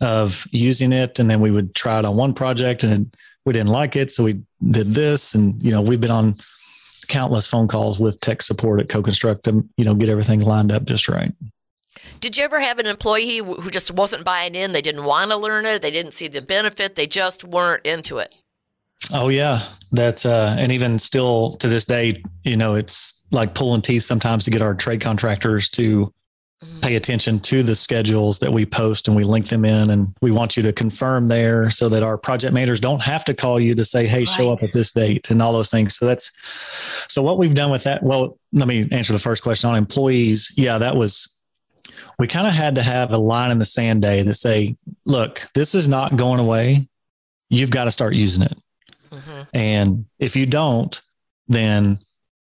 of 0.00 0.46
using 0.50 0.92
it. 0.92 1.18
And 1.18 1.30
then 1.30 1.40
we 1.40 1.50
would 1.50 1.74
try 1.74 1.98
it 1.98 2.04
on 2.04 2.16
one 2.16 2.34
project 2.34 2.82
and 2.84 3.14
we 3.44 3.52
didn't 3.52 3.68
like 3.68 3.96
it. 3.96 4.10
So 4.10 4.24
we 4.24 4.40
did 4.70 4.88
this. 4.94 5.34
And, 5.34 5.62
you 5.62 5.70
know, 5.70 5.80
we've 5.82 6.00
been 6.00 6.10
on 6.10 6.34
countless 7.12 7.46
phone 7.46 7.68
calls 7.68 8.00
with 8.00 8.18
tech 8.20 8.40
support 8.40 8.80
at 8.80 8.88
CoConstruct 8.88 9.42
to, 9.42 9.68
you 9.76 9.84
know, 9.84 9.94
get 9.94 10.08
everything 10.08 10.40
lined 10.40 10.72
up 10.72 10.84
just 10.84 11.08
right. 11.08 11.32
Did 12.20 12.38
you 12.38 12.44
ever 12.44 12.58
have 12.58 12.78
an 12.78 12.86
employee 12.86 13.38
who 13.38 13.70
just 13.70 13.92
wasn't 13.92 14.24
buying 14.24 14.54
in? 14.54 14.72
They 14.72 14.80
didn't 14.80 15.04
want 15.04 15.30
to 15.30 15.36
learn 15.36 15.66
it. 15.66 15.82
They 15.82 15.90
didn't 15.90 16.12
see 16.12 16.28
the 16.28 16.40
benefit. 16.40 16.94
They 16.94 17.06
just 17.06 17.44
weren't 17.44 17.84
into 17.84 18.18
it. 18.18 18.34
Oh 19.12 19.28
yeah, 19.28 19.60
that's 19.90 20.24
uh, 20.24 20.56
and 20.58 20.72
even 20.72 20.98
still 20.98 21.56
to 21.56 21.68
this 21.68 21.84
day, 21.84 22.22
you 22.44 22.56
know, 22.56 22.74
it's 22.74 23.26
like 23.30 23.54
pulling 23.54 23.82
teeth 23.82 24.04
sometimes 24.04 24.44
to 24.44 24.50
get 24.50 24.62
our 24.62 24.74
trade 24.74 25.00
contractors 25.00 25.68
to 25.70 26.12
pay 26.92 26.96
attention 26.96 27.40
to 27.40 27.62
the 27.62 27.74
schedules 27.74 28.38
that 28.38 28.52
we 28.52 28.66
post 28.66 29.08
and 29.08 29.16
we 29.16 29.24
link 29.24 29.48
them 29.48 29.64
in, 29.64 29.88
and 29.88 30.14
we 30.20 30.30
want 30.30 30.58
you 30.58 30.62
to 30.62 30.74
confirm 30.74 31.26
there 31.26 31.70
so 31.70 31.88
that 31.88 32.02
our 32.02 32.18
project 32.18 32.52
managers 32.52 32.80
don't 32.80 33.00
have 33.02 33.24
to 33.24 33.32
call 33.32 33.58
you 33.58 33.74
to 33.74 33.82
say, 33.82 34.06
"Hey, 34.06 34.26
show 34.26 34.52
up 34.52 34.62
at 34.62 34.74
this 34.74 34.92
date" 34.92 35.30
and 35.30 35.40
all 35.40 35.54
those 35.54 35.70
things. 35.70 35.96
So 35.96 36.04
that's 36.04 36.30
so 37.08 37.22
what 37.22 37.38
we've 37.38 37.54
done 37.54 37.70
with 37.70 37.84
that. 37.84 38.02
Well, 38.02 38.38
let 38.52 38.68
me 38.68 38.86
answer 38.92 39.14
the 39.14 39.18
first 39.18 39.42
question 39.42 39.70
on 39.70 39.76
employees. 39.76 40.52
Yeah, 40.56 40.76
that 40.78 40.94
was 40.94 41.34
we 42.18 42.28
kind 42.28 42.46
of 42.46 42.52
had 42.52 42.74
to 42.74 42.82
have 42.82 43.10
a 43.12 43.18
line 43.18 43.50
in 43.50 43.58
the 43.58 43.64
sand 43.64 44.02
day 44.02 44.22
that 44.22 44.34
say, 44.34 44.76
"Look, 45.06 45.40
this 45.54 45.74
is 45.74 45.88
not 45.88 46.16
going 46.16 46.40
away. 46.40 46.88
You've 47.48 47.70
got 47.70 47.84
to 47.84 47.90
start 47.90 48.12
using 48.12 48.42
it." 48.42 48.58
Mhm. 49.08 49.46
And 49.54 50.04
if 50.18 50.36
you 50.36 50.44
don't, 50.44 51.00
then 51.48 52.00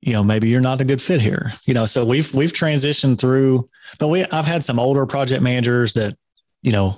you 0.06 0.12
know 0.12 0.22
maybe 0.22 0.48
you're 0.48 0.60
not 0.60 0.80
a 0.80 0.84
good 0.84 1.02
fit 1.02 1.20
here. 1.20 1.52
You 1.64 1.74
know, 1.74 1.84
so 1.84 2.04
we've 2.04 2.32
we've 2.34 2.52
transitioned 2.52 3.18
through, 3.18 3.68
but 3.98 4.08
we 4.08 4.24
I've 4.26 4.46
had 4.46 4.64
some 4.64 4.78
older 4.78 5.04
project 5.04 5.42
managers 5.42 5.94
that 5.94 6.16
you 6.62 6.72
know 6.72 6.96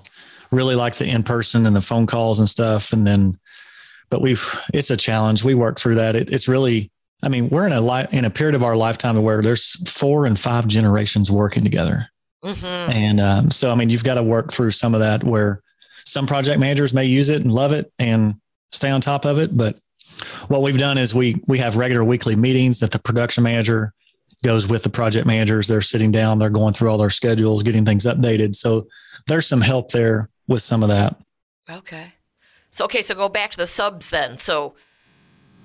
really 0.52 0.74
like 0.74 0.96
the 0.96 1.08
in 1.08 1.22
person 1.22 1.66
and 1.66 1.74
the 1.74 1.80
phone 1.80 2.06
calls 2.06 2.38
and 2.38 2.48
stuff, 2.48 2.92
and 2.92 3.06
then 3.06 3.38
but 4.10 4.20
we've 4.20 4.58
it's 4.74 4.90
a 4.90 4.96
challenge. 4.96 5.42
We 5.42 5.54
work 5.54 5.78
through 5.78 5.96
that. 5.96 6.14
It, 6.14 6.30
it's 6.30 6.46
really. 6.48 6.90
I 7.20 7.28
mean, 7.28 7.48
we're 7.48 7.66
in 7.66 7.72
a 7.72 7.80
li- 7.80 8.06
in 8.12 8.24
a 8.24 8.30
period 8.30 8.54
of 8.54 8.62
our 8.62 8.76
lifetime 8.76 9.20
where 9.20 9.42
there's 9.42 9.74
four 9.90 10.24
and 10.24 10.38
five 10.38 10.68
generations 10.68 11.32
working 11.32 11.64
together. 11.64 12.06
Mhm. 12.44 12.64
And 12.94 13.20
um, 13.20 13.50
so, 13.50 13.72
I 13.72 13.74
mean, 13.74 13.90
you've 13.90 14.04
got 14.04 14.14
to 14.14 14.22
work 14.22 14.52
through 14.52 14.70
some 14.70 14.94
of 14.94 15.00
that 15.00 15.24
where 15.24 15.60
some 16.04 16.28
project 16.28 16.60
managers 16.60 16.94
may 16.94 17.06
use 17.06 17.28
it 17.28 17.42
and 17.42 17.52
love 17.52 17.72
it 17.72 17.92
and 17.98 18.34
stay 18.70 18.90
on 18.90 19.00
top 19.00 19.24
of 19.24 19.38
it. 19.40 19.56
But 19.56 19.78
what 20.48 20.62
we've 20.62 20.78
done 20.78 20.98
is 20.98 21.14
we 21.14 21.40
we 21.46 21.58
have 21.58 21.76
regular 21.76 22.04
weekly 22.04 22.36
meetings 22.36 22.80
that 22.80 22.90
the 22.90 22.98
production 22.98 23.44
manager 23.44 23.92
goes 24.44 24.68
with 24.68 24.82
the 24.82 24.90
project 24.90 25.26
managers. 25.26 25.66
They're 25.66 25.80
sitting 25.80 26.12
down, 26.12 26.38
they're 26.38 26.50
going 26.50 26.74
through 26.74 26.90
all 26.90 26.98
their 26.98 27.10
schedules, 27.10 27.62
getting 27.62 27.84
things 27.84 28.04
updated. 28.04 28.54
So 28.54 28.86
there's 29.26 29.46
some 29.46 29.60
help 29.60 29.90
there 29.90 30.28
with 30.46 30.62
some 30.62 30.82
of 30.82 30.88
that. 30.88 31.16
Okay. 31.70 32.12
So 32.70 32.84
okay, 32.84 33.02
so 33.02 33.14
go 33.14 33.28
back 33.28 33.50
to 33.52 33.56
the 33.56 33.66
subs 33.66 34.10
then. 34.10 34.38
So 34.38 34.74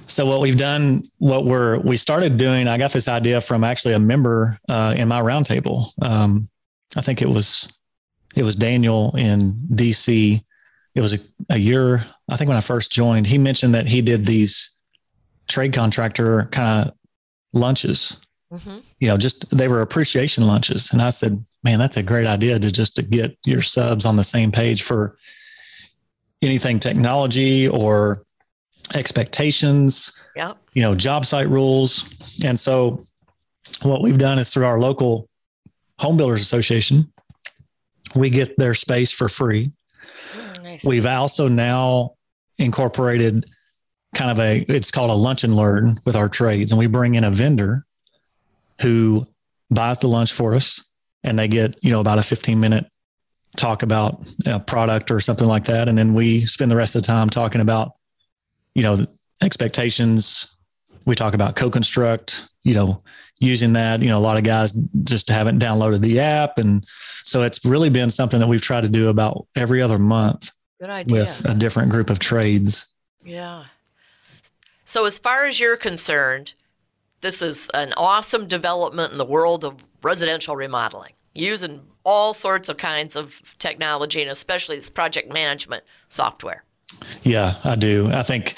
So 0.05 0.25
what 0.25 0.41
we've 0.41 0.57
done, 0.57 1.03
what 1.19 1.45
we're 1.45 1.79
we 1.79 1.97
started 1.97 2.37
doing, 2.37 2.67
I 2.67 2.77
got 2.77 2.91
this 2.91 3.07
idea 3.07 3.41
from 3.41 3.63
actually 3.63 3.93
a 3.93 3.99
member 3.99 4.59
uh, 4.69 4.95
in 4.97 5.07
my 5.07 5.21
roundtable. 5.21 5.87
Um, 6.01 6.49
I 6.97 7.01
think 7.01 7.21
it 7.21 7.29
was 7.29 7.71
it 8.35 8.43
was 8.43 8.55
Daniel 8.55 9.15
in 9.15 9.53
DC. 9.71 10.41
It 10.95 11.01
was 11.01 11.13
a, 11.15 11.19
a 11.49 11.57
year, 11.57 12.05
I 12.29 12.35
think 12.37 12.47
when 12.49 12.57
I 12.57 12.61
first 12.61 12.91
joined, 12.91 13.25
he 13.27 13.37
mentioned 13.37 13.73
that 13.75 13.87
he 13.87 14.01
did 14.01 14.25
these 14.25 14.77
trade 15.47 15.73
contractor 15.73 16.45
kind 16.51 16.87
of 16.87 16.93
lunches. 17.53 18.19
Mhm. 18.51 18.81
You 18.99 19.07
know, 19.07 19.17
just 19.17 19.49
they 19.57 19.67
were 19.67 19.81
appreciation 19.81 20.45
lunches. 20.45 20.91
And 20.93 21.01
I 21.01 21.09
said, 21.09 21.43
man, 21.63 21.79
that's 21.79 21.97
a 21.97 22.03
great 22.03 22.27
idea 22.27 22.59
to 22.59 22.71
just 22.71 22.95
to 22.97 23.01
get 23.01 23.35
your 23.45 23.61
subs 23.61 24.05
on 24.05 24.15
the 24.15 24.23
same 24.23 24.51
page 24.51 24.83
for 24.83 25.17
anything 26.43 26.79
technology 26.79 27.67
or 27.67 28.23
expectations 28.95 30.25
Yep. 30.35 30.57
you 30.73 30.81
know, 30.81 30.93
job 30.95 31.25
site 31.25 31.47
rules. 31.47 32.13
And 32.43 32.59
so 32.59 33.01
what 33.83 34.01
we've 34.01 34.17
done 34.17 34.39
is 34.39 34.51
through 34.53 34.65
our 34.65 34.79
local 34.79 35.27
home 35.99 36.17
builders 36.17 36.41
association, 36.41 37.11
we 38.15 38.29
get 38.29 38.57
their 38.57 38.73
space 38.73 39.11
for 39.11 39.29
free. 39.29 39.71
Nice. 40.73 40.83
We've 40.83 41.05
also 41.05 41.47
now 41.47 42.15
incorporated 42.57 43.45
kind 44.15 44.31
of 44.31 44.39
a 44.39 44.65
it's 44.67 44.91
called 44.91 45.11
a 45.11 45.15
lunch 45.15 45.43
and 45.43 45.55
learn 45.55 45.97
with 46.05 46.15
our 46.15 46.29
trades. 46.29 46.71
And 46.71 46.79
we 46.79 46.87
bring 46.87 47.15
in 47.15 47.23
a 47.23 47.31
vendor 47.31 47.85
who 48.81 49.25
buys 49.69 49.99
the 49.99 50.07
lunch 50.07 50.33
for 50.33 50.55
us 50.55 50.83
and 51.23 51.37
they 51.37 51.47
get, 51.47 51.83
you 51.83 51.91
know, 51.91 51.99
about 51.99 52.17
a 52.17 52.23
15 52.23 52.59
minute 52.59 52.85
talk 53.55 53.83
about 53.83 54.27
a 54.47 54.59
product 54.59 55.11
or 55.11 55.19
something 55.19 55.47
like 55.47 55.65
that. 55.65 55.87
And 55.87 55.95
then 55.95 56.15
we 56.15 56.41
spend 56.41 56.71
the 56.71 56.75
rest 56.75 56.95
of 56.95 57.03
the 57.03 57.07
time 57.07 57.29
talking 57.29 57.61
about 57.61 57.93
you 58.73 58.81
know 58.81 58.97
expectations. 59.41 60.57
We 61.05 61.13
talk 61.15 61.35
about 61.35 61.55
co-construct 61.55 62.49
you 62.63 62.73
know 62.73 63.03
using 63.39 63.73
that. 63.73 64.01
You 64.01 64.09
know 64.09 64.17
a 64.17 64.21
lot 64.21 64.37
of 64.37 64.43
guys 64.43 64.71
just 65.03 65.29
haven't 65.29 65.59
downloaded 65.59 66.01
the 66.01 66.19
app. 66.19 66.57
And 66.57 66.83
so 67.21 67.43
it's 67.43 67.63
really 67.63 67.91
been 67.91 68.09
something 68.09 68.39
that 68.39 68.47
we've 68.47 68.61
tried 68.61 68.81
to 68.81 68.89
do 68.89 69.09
about 69.09 69.45
every 69.55 69.83
other 69.83 69.99
month 69.99 70.49
Good 70.83 70.89
idea. 70.89 71.19
with 71.21 71.49
a 71.49 71.53
different 71.53 71.91
group 71.91 72.09
of 72.09 72.19
trades 72.19 72.93
Yeah. 73.23 73.67
So, 74.83 75.05
as 75.05 75.17
far 75.17 75.45
as 75.45 75.57
you're 75.57 75.77
concerned, 75.77 76.55
this 77.21 77.41
is 77.41 77.69
an 77.73 77.93
awesome 77.95 78.49
development 78.49 79.13
in 79.13 79.17
the 79.17 79.23
world 79.23 79.63
of 79.63 79.75
residential 80.01 80.57
remodeling, 80.57 81.13
using 81.33 81.83
all 82.03 82.33
sorts 82.33 82.67
of 82.67 82.75
kinds 82.75 83.15
of 83.15 83.55
technology 83.59 84.21
and 84.21 84.29
especially 84.29 84.75
this 84.75 84.89
project 84.89 85.31
management 85.31 85.85
software. 86.05 86.65
Yeah, 87.21 87.55
I 87.63 87.75
do. 87.75 88.11
I 88.11 88.23
think 88.23 88.53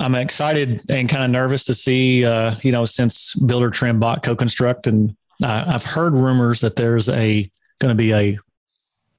I'm 0.00 0.16
excited 0.16 0.82
and 0.90 1.08
kind 1.08 1.22
of 1.22 1.30
nervous 1.30 1.62
to 1.66 1.74
see, 1.74 2.24
uh, 2.24 2.56
you 2.62 2.72
know, 2.72 2.84
since 2.84 3.36
Buildertrend 3.36 4.00
bought 4.00 4.24
Co-Construct, 4.24 4.88
and 4.88 5.14
I, 5.40 5.72
I've 5.72 5.84
heard 5.84 6.16
rumors 6.18 6.62
that 6.62 6.74
there's 6.74 7.08
a 7.08 7.48
going 7.78 7.92
to 7.92 7.94
be 7.94 8.12
a 8.12 8.36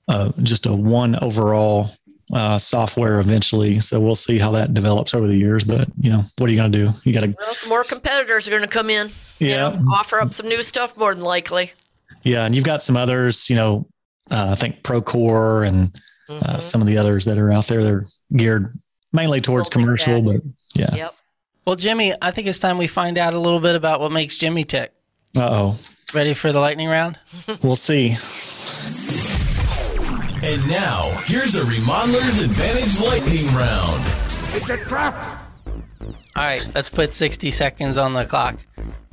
uh, 0.08 0.32
just 0.44 0.66
a 0.66 0.74
one 0.74 1.18
overall 1.22 1.90
uh, 2.34 2.58
software 2.58 3.20
eventually. 3.20 3.80
So 3.80 4.00
we'll 4.00 4.16
see 4.16 4.38
how 4.40 4.52
that 4.52 4.74
develops 4.74 5.14
over 5.14 5.28
the 5.28 5.36
years. 5.38 5.64
But 5.64 5.88
you 6.00 6.12
know, 6.12 6.24
what 6.38 6.48
are 6.50 6.54
you 6.54 6.58
going 6.58 6.72
to 6.72 6.86
do? 6.86 6.92
You 7.04 7.14
got 7.14 7.22
to, 7.24 7.36
Well, 7.38 7.54
some 7.54 7.70
more 7.70 7.84
competitors 7.84 8.48
are 8.48 8.52
going 8.52 8.64
to 8.64 8.68
come 8.68 8.90
in, 8.90 9.08
you 9.40 9.50
yeah, 9.50 9.70
know, 9.70 9.82
offer 9.94 10.20
up 10.20 10.34
some 10.34 10.48
new 10.48 10.64
stuff 10.64 10.96
more 10.98 11.14
than 11.14 11.24
likely. 11.24 11.72
yeah. 12.24 12.46
And 12.46 12.56
you've 12.56 12.66
got 12.66 12.82
some 12.84 12.98
others, 12.98 13.50
you 13.50 13.56
know, 13.56 13.88
uh, 14.32 14.50
I 14.52 14.56
think 14.56 14.84
Procore 14.84 15.68
and 15.68 15.94
uh, 16.30 16.58
Mhm. 16.58 16.62
some 16.62 16.82
of 16.82 16.88
the 16.88 16.98
others 16.98 17.26
that 17.26 17.38
are 17.38 17.52
out 17.52 17.68
there. 17.68 17.84
They're 17.84 18.06
geared 18.36 18.74
mainly 19.12 19.42
towards 19.42 19.70
Building 19.70 19.84
commercial, 19.86 20.16
tech. 20.16 20.42
but 20.42 20.42
yeah. 20.74 20.96
Yep. 20.96 21.16
Well, 21.68 21.76
Jimmy, 21.76 22.14
I 22.22 22.32
think 22.32 22.48
it's 22.48 22.60
time 22.60 22.78
we 22.78 22.88
find 22.88 23.18
out 23.18 23.34
a 23.34 23.40
little 23.40 23.60
bit 23.60 23.76
about 23.76 24.00
what 24.00 24.12
makes 24.12 24.38
Jimmy 24.40 24.64
tick. 24.64 24.92
Uh 25.36 25.42
oh. 25.52 25.78
Ready 26.14 26.34
for 26.34 26.52
the 26.52 26.60
lightning 26.60 26.88
round? 26.88 27.20
We'll 27.62 27.76
see. 27.76 28.16
And 30.46 30.68
now, 30.68 31.10
here's 31.24 31.54
the 31.54 31.62
Remodeler's 31.62 32.42
Advantage 32.42 33.00
Lightning 33.00 33.46
Round. 33.56 34.04
It's 34.54 34.70
a 34.70 34.76
trap. 34.76 35.16
All 36.36 36.44
right, 36.44 36.68
let's 36.76 36.90
put 36.90 37.14
60 37.14 37.50
seconds 37.50 37.98
on 37.98 38.12
the 38.12 38.26
clock. 38.26 38.60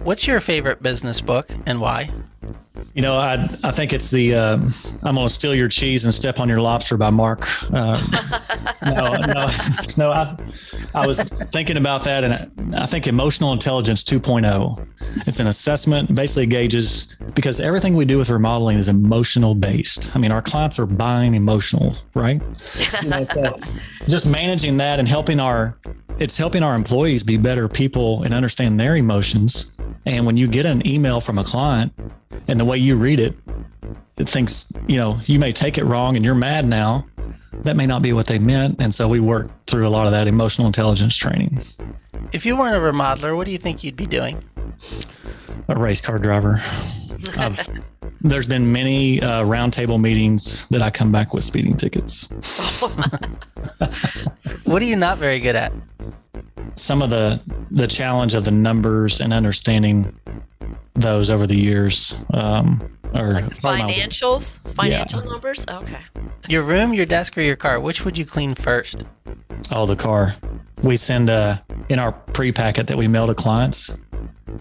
What's 0.02 0.26
your 0.26 0.40
favorite 0.40 0.82
business 0.82 1.20
book 1.20 1.46
and 1.66 1.78
why? 1.78 2.10
You 2.94 3.02
know, 3.02 3.18
I 3.18 3.34
I 3.62 3.70
think 3.70 3.92
it's 3.92 4.10
the 4.10 4.34
uh, 4.34 4.58
I'm 5.02 5.14
gonna 5.14 5.28
steal 5.28 5.54
your 5.54 5.68
cheese 5.68 6.06
and 6.06 6.14
step 6.14 6.40
on 6.40 6.48
your 6.48 6.60
lobster 6.60 6.96
by 6.96 7.10
Mark. 7.10 7.46
Uh, 7.72 8.02
no, 8.84 9.16
no, 9.26 9.46
no. 9.98 10.10
I, 10.10 10.36
I 10.94 11.06
was 11.06 11.20
thinking 11.52 11.76
about 11.76 12.02
that, 12.04 12.24
and 12.24 12.34
I, 12.74 12.82
I 12.82 12.86
think 12.86 13.06
emotional 13.06 13.52
intelligence 13.52 14.02
2.0. 14.02 15.28
It's 15.28 15.38
an 15.38 15.48
assessment, 15.48 16.14
basically 16.14 16.46
gauges 16.46 17.16
because 17.34 17.60
everything 17.60 17.94
we 17.94 18.06
do 18.06 18.16
with 18.16 18.30
remodeling 18.30 18.78
is 18.78 18.88
emotional 18.88 19.54
based. 19.54 20.16
I 20.16 20.18
mean, 20.18 20.32
our 20.32 20.42
clients 20.42 20.78
are 20.78 20.86
buying 20.86 21.34
emotional, 21.34 21.94
right? 22.14 22.40
You 23.02 23.08
know, 23.08 23.26
so 23.26 23.54
just 24.08 24.26
managing 24.26 24.78
that 24.78 24.98
and 24.98 25.06
helping 25.06 25.38
our 25.40 25.78
it's 26.20 26.36
helping 26.36 26.62
our 26.62 26.74
employees 26.74 27.22
be 27.22 27.38
better 27.38 27.66
people 27.66 28.22
and 28.24 28.34
understand 28.34 28.78
their 28.78 28.96
emotions. 28.96 29.76
And 30.06 30.26
when 30.26 30.36
you 30.36 30.48
get 30.48 30.66
an 30.66 30.86
email 30.86 31.20
from 31.20 31.38
a 31.38 31.44
client 31.44 31.92
and 32.48 32.58
the 32.58 32.64
way 32.64 32.78
you 32.78 32.96
read 32.96 33.20
it, 33.20 33.34
it 34.16 34.28
thinks, 34.28 34.72
you 34.86 34.96
know, 34.96 35.20
you 35.26 35.38
may 35.38 35.52
take 35.52 35.78
it 35.78 35.84
wrong 35.84 36.16
and 36.16 36.24
you're 36.24 36.34
mad 36.34 36.66
now. 36.66 37.06
That 37.64 37.76
may 37.76 37.86
not 37.86 38.02
be 38.02 38.12
what 38.12 38.26
they 38.26 38.38
meant. 38.38 38.80
And 38.80 38.94
so 38.94 39.08
we 39.08 39.20
work 39.20 39.50
through 39.66 39.86
a 39.86 39.90
lot 39.90 40.06
of 40.06 40.12
that 40.12 40.26
emotional 40.26 40.66
intelligence 40.66 41.16
training. 41.16 41.60
If 42.32 42.46
you 42.46 42.56
weren't 42.56 42.76
a 42.76 42.78
remodeler, 42.78 43.36
what 43.36 43.46
do 43.46 43.52
you 43.52 43.58
think 43.58 43.84
you'd 43.84 43.96
be 43.96 44.06
doing? 44.06 44.42
A 45.68 45.78
race 45.78 46.00
car 46.00 46.18
driver. 46.18 46.60
I've, 47.36 47.68
there's 48.20 48.46
been 48.46 48.72
many 48.72 49.20
uh, 49.20 49.44
roundtable 49.44 50.00
meetings 50.00 50.66
that 50.68 50.82
I 50.82 50.90
come 50.90 51.12
back 51.12 51.34
with 51.34 51.44
speeding 51.44 51.76
tickets. 51.76 52.28
What 54.70 54.82
are 54.82 54.84
you 54.84 54.94
not 54.94 55.18
very 55.18 55.40
good 55.40 55.56
at? 55.56 55.72
Some 56.74 57.02
of 57.02 57.10
the 57.10 57.40
the 57.72 57.88
challenge 57.88 58.34
of 58.34 58.44
the 58.44 58.52
numbers 58.52 59.20
and 59.20 59.32
understanding 59.32 60.16
those 60.94 61.28
over 61.28 61.44
the 61.44 61.56
years 61.56 62.24
um, 62.32 62.98
are 63.14 63.30
Like 63.32 63.60
part 63.60 63.80
of 63.80 63.86
my- 63.86 63.92
financials, 63.92 64.58
financial 64.74 65.22
numbers. 65.24 65.64
Oh, 65.68 65.78
okay. 65.78 65.98
Your 66.48 66.62
room, 66.62 66.92
your 66.94 67.06
desk, 67.06 67.36
or 67.38 67.42
your 67.42 67.56
car? 67.56 67.80
Which 67.80 68.04
would 68.04 68.16
you 68.18 68.24
clean 68.24 68.54
first? 68.54 69.04
Oh, 69.70 69.86
the 69.86 69.96
car. 69.96 70.34
We 70.82 70.96
send 70.96 71.28
a 71.28 71.62
in 71.88 71.98
our 71.98 72.12
pre-packet 72.12 72.86
that 72.86 72.96
we 72.96 73.06
mail 73.08 73.26
to 73.26 73.34
clients. 73.34 73.98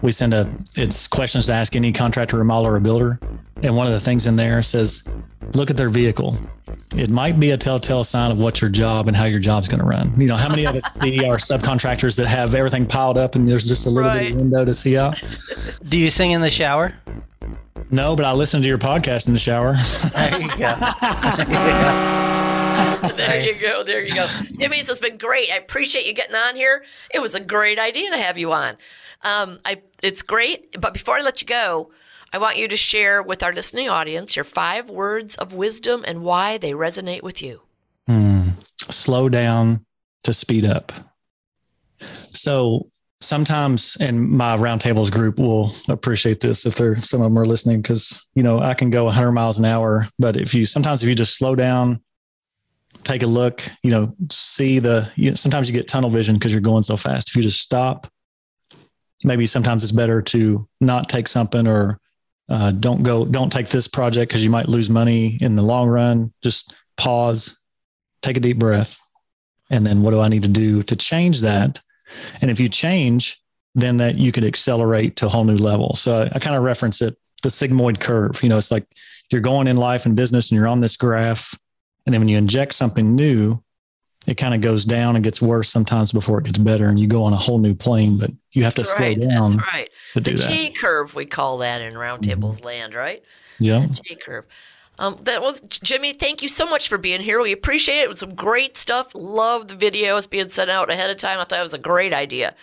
We 0.02 0.12
send 0.12 0.34
a 0.34 0.50
it's 0.76 1.08
questions 1.08 1.46
to 1.46 1.52
ask 1.52 1.74
any 1.74 1.92
contractor, 1.92 2.36
remodeler, 2.36 2.76
or 2.76 2.80
builder, 2.80 3.18
and 3.62 3.74
one 3.76 3.86
of 3.86 3.92
the 3.92 4.00
things 4.00 4.26
in 4.26 4.36
there 4.36 4.62
says, 4.62 5.02
look 5.54 5.70
at 5.70 5.76
their 5.76 5.88
vehicle. 5.88 6.36
It 6.96 7.08
might 7.10 7.40
be 7.40 7.50
a 7.50 7.56
telltale 7.56 8.04
sign 8.04 8.30
of 8.30 8.38
what 8.38 8.60
your 8.60 8.70
job 8.70 9.08
and 9.08 9.16
how 9.16 9.24
your 9.24 9.40
job's 9.40 9.68
going 9.68 9.80
to 9.80 9.84
run. 9.86 10.18
You 10.20 10.26
know, 10.28 10.36
how 10.36 10.48
many 10.48 10.64
of 10.66 10.76
us 10.76 10.84
see 11.00 11.24
our 11.24 11.36
subcontractors 11.36 12.16
that 12.16 12.28
have 12.28 12.54
everything 12.54 12.86
piled 12.86 13.18
up 13.18 13.34
and 13.34 13.48
there's 13.48 13.66
just 13.66 13.86
a 13.86 13.90
little 13.90 14.10
bit 14.10 14.30
of 14.32 14.36
window 14.36 14.64
to 14.64 14.74
see 14.74 14.96
out? 14.96 15.20
Do 15.88 15.98
you 15.98 16.10
sing 16.10 16.30
in 16.32 16.40
the 16.40 16.50
shower? 16.50 16.94
No, 17.90 18.14
but 18.14 18.24
I 18.24 18.32
listen 18.32 18.62
to 18.62 18.68
your 18.68 18.78
podcast 18.78 19.26
in 19.26 19.32
the 19.34 19.40
shower. 19.40 19.74
There 20.14 20.40
you 20.40 20.48
go. 20.58 20.74
there 23.16 23.40
you 23.40 23.60
go. 23.60 23.84
There 23.84 24.02
you 24.02 24.14
go. 24.14 24.26
Jimmy, 24.58 24.78
this 24.78 24.88
has 24.88 25.00
been 25.00 25.16
great. 25.16 25.50
I 25.50 25.56
appreciate 25.56 26.06
you 26.06 26.14
getting 26.14 26.36
on 26.36 26.56
here. 26.56 26.84
It 27.12 27.20
was 27.20 27.34
a 27.34 27.44
great 27.44 27.78
idea 27.78 28.10
to 28.10 28.18
have 28.18 28.38
you 28.38 28.52
on. 28.52 28.76
Um, 29.22 29.58
I, 29.64 29.82
it's 30.02 30.22
great. 30.22 30.80
But 30.80 30.92
before 30.92 31.18
I 31.18 31.22
let 31.22 31.40
you 31.42 31.46
go, 31.46 31.90
I 32.32 32.38
want 32.38 32.58
you 32.58 32.68
to 32.68 32.76
share 32.76 33.22
with 33.22 33.42
our 33.42 33.52
listening 33.52 33.88
audience 33.88 34.36
your 34.36 34.44
five 34.44 34.88
words 34.88 35.36
of 35.36 35.52
wisdom 35.52 36.04
and 36.06 36.22
why 36.22 36.58
they 36.58 36.72
resonate 36.72 37.22
with 37.22 37.42
you. 37.42 37.62
slow 38.90 39.28
down 39.28 39.84
to 40.22 40.32
speed 40.32 40.64
up. 40.64 40.92
So 42.30 42.88
sometimes, 43.20 43.96
and 44.00 44.30
my 44.30 44.56
roundtables 44.56 45.12
group 45.12 45.38
will 45.38 45.70
appreciate 45.88 46.40
this 46.40 46.66
if 46.66 46.74
they're 46.74 46.96
some 46.96 47.20
of 47.20 47.24
them 47.24 47.38
are 47.38 47.46
listening 47.46 47.82
because 47.82 48.28
you 48.34 48.42
know 48.42 48.60
I 48.60 48.74
can 48.74 48.90
go 48.90 49.04
100 49.04 49.32
miles 49.32 49.58
an 49.58 49.64
hour, 49.64 50.06
but 50.18 50.36
if 50.36 50.54
you 50.54 50.64
sometimes 50.66 51.02
if 51.02 51.08
you 51.08 51.14
just 51.14 51.36
slow 51.36 51.54
down, 51.54 52.00
take 53.04 53.22
a 53.22 53.26
look, 53.26 53.62
you 53.82 53.90
know, 53.90 54.14
see 54.30 54.78
the. 54.78 55.10
You 55.16 55.30
know, 55.30 55.36
sometimes 55.36 55.68
you 55.68 55.76
get 55.76 55.88
tunnel 55.88 56.10
vision 56.10 56.36
because 56.36 56.52
you're 56.52 56.60
going 56.60 56.82
so 56.82 56.96
fast. 56.96 57.28
If 57.28 57.36
you 57.36 57.42
just 57.42 57.60
stop, 57.60 58.06
maybe 59.24 59.46
sometimes 59.46 59.82
it's 59.82 59.92
better 59.92 60.22
to 60.22 60.68
not 60.80 61.08
take 61.08 61.28
something 61.28 61.66
or 61.66 61.98
uh, 62.48 62.72
don't 62.72 63.02
go, 63.02 63.24
don't 63.24 63.50
take 63.50 63.68
this 63.68 63.86
project 63.86 64.30
because 64.30 64.44
you 64.44 64.50
might 64.50 64.68
lose 64.68 64.90
money 64.90 65.38
in 65.40 65.56
the 65.56 65.62
long 65.62 65.88
run. 65.88 66.32
Just 66.42 66.74
pause, 66.96 67.62
take 68.22 68.36
a 68.36 68.40
deep 68.40 68.58
breath, 68.58 69.00
and 69.70 69.86
then 69.86 70.02
what 70.02 70.10
do 70.10 70.20
I 70.20 70.28
need 70.28 70.42
to 70.42 70.48
do 70.48 70.82
to 70.82 70.96
change 70.96 71.40
that? 71.42 71.80
And 72.40 72.50
if 72.50 72.60
you 72.60 72.68
change, 72.68 73.40
then 73.74 73.98
that 73.98 74.18
you 74.18 74.32
could 74.32 74.44
accelerate 74.44 75.16
to 75.16 75.26
a 75.26 75.28
whole 75.28 75.44
new 75.44 75.56
level. 75.56 75.94
So 75.94 76.22
I, 76.22 76.36
I 76.36 76.38
kind 76.38 76.56
of 76.56 76.62
reference 76.62 77.00
it 77.02 77.16
the 77.42 77.48
sigmoid 77.48 78.00
curve. 78.00 78.42
You 78.42 78.48
know, 78.48 78.58
it's 78.58 78.70
like 78.70 78.86
you're 79.30 79.40
going 79.40 79.66
in 79.66 79.76
life 79.76 80.06
and 80.06 80.16
business 80.16 80.50
and 80.50 80.56
you're 80.56 80.68
on 80.68 80.80
this 80.80 80.96
graph. 80.96 81.58
And 82.06 82.12
then 82.12 82.20
when 82.20 82.28
you 82.28 82.38
inject 82.38 82.74
something 82.74 83.14
new, 83.14 83.62
it 84.26 84.34
kind 84.34 84.54
of 84.54 84.60
goes 84.60 84.84
down 84.84 85.16
and 85.16 85.24
gets 85.24 85.40
worse 85.40 85.70
sometimes 85.70 86.12
before 86.12 86.38
it 86.38 86.44
gets 86.44 86.58
better. 86.58 86.88
And 86.88 86.98
you 86.98 87.06
go 87.06 87.22
on 87.22 87.32
a 87.32 87.36
whole 87.36 87.58
new 87.58 87.74
plane, 87.74 88.18
but 88.18 88.30
you 88.52 88.64
have 88.64 88.74
to 88.74 88.82
That's 88.82 88.96
slow 88.96 89.06
right. 89.06 89.20
down 89.20 89.56
That's 89.56 89.72
right. 89.72 89.90
to 90.14 90.20
The 90.20 90.30
do 90.30 90.36
that. 90.36 90.50
Mm-hmm. 90.50 90.52
J 90.52 90.70
curve, 90.72 91.14
we 91.14 91.24
call 91.24 91.58
that 91.58 91.80
in 91.80 91.94
roundtables 91.94 92.64
land, 92.64 92.94
right? 92.94 93.22
Yeah. 93.58 93.86
J 94.04 94.16
curve. 94.16 94.46
Um, 95.00 95.16
that 95.22 95.40
was 95.40 95.60
Jimmy. 95.60 96.12
Thank 96.12 96.42
you 96.42 96.48
so 96.48 96.66
much 96.66 96.88
for 96.88 96.98
being 96.98 97.22
here. 97.22 97.40
We 97.40 97.52
appreciate 97.52 98.00
it. 98.00 98.04
It 98.04 98.08
was 98.10 98.18
some 98.18 98.34
great 98.34 98.76
stuff. 98.76 99.10
Love 99.14 99.68
the 99.68 99.74
videos 99.74 100.28
being 100.28 100.50
sent 100.50 100.70
out 100.70 100.90
ahead 100.90 101.10
of 101.10 101.16
time. 101.16 101.38
I 101.38 101.44
thought 101.44 101.58
it 101.58 101.62
was 101.62 101.72
a 101.72 101.78
great 101.78 102.12
idea. 102.12 102.54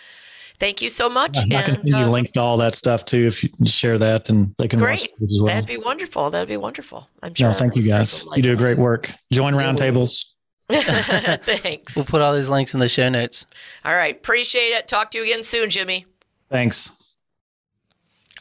Thank 0.60 0.80
you 0.80 0.88
so 0.88 1.08
much. 1.08 1.36
I 1.36 1.42
can 1.42 1.52
and, 1.52 1.78
send 1.78 1.96
you 1.96 2.04
uh, 2.04 2.08
links 2.08 2.30
to 2.32 2.40
all 2.40 2.56
that 2.58 2.76
stuff 2.76 3.04
too 3.04 3.26
if 3.26 3.42
you 3.42 3.50
share 3.66 3.98
that 3.98 4.28
and 4.28 4.54
they 4.58 4.68
can 4.68 4.80
watch 4.80 4.88
Great. 4.88 5.18
those 5.18 5.32
as 5.32 5.40
well. 5.40 5.54
That'd 5.54 5.68
be 5.68 5.76
wonderful. 5.78 6.30
That'd 6.30 6.48
be 6.48 6.56
wonderful. 6.56 7.08
I'm 7.22 7.34
sure. 7.34 7.48
No, 7.48 7.54
thank 7.54 7.74
you 7.74 7.82
guys. 7.82 8.24
You 8.34 8.42
do 8.42 8.52
a 8.52 8.56
great 8.56 8.78
work. 8.78 9.10
Join 9.32 9.54
roundtables. 9.54 10.24
Thanks. 10.68 11.96
We'll 11.96 12.04
put 12.04 12.22
all 12.22 12.34
these 12.34 12.48
links 12.48 12.74
in 12.74 12.80
the 12.80 12.88
show 12.88 13.08
notes. 13.08 13.46
All 13.84 13.94
right. 13.94 14.16
Appreciate 14.16 14.70
it. 14.70 14.86
Talk 14.86 15.10
to 15.12 15.18
you 15.18 15.24
again 15.24 15.42
soon, 15.42 15.70
Jimmy. 15.70 16.06
Thanks. 16.48 17.02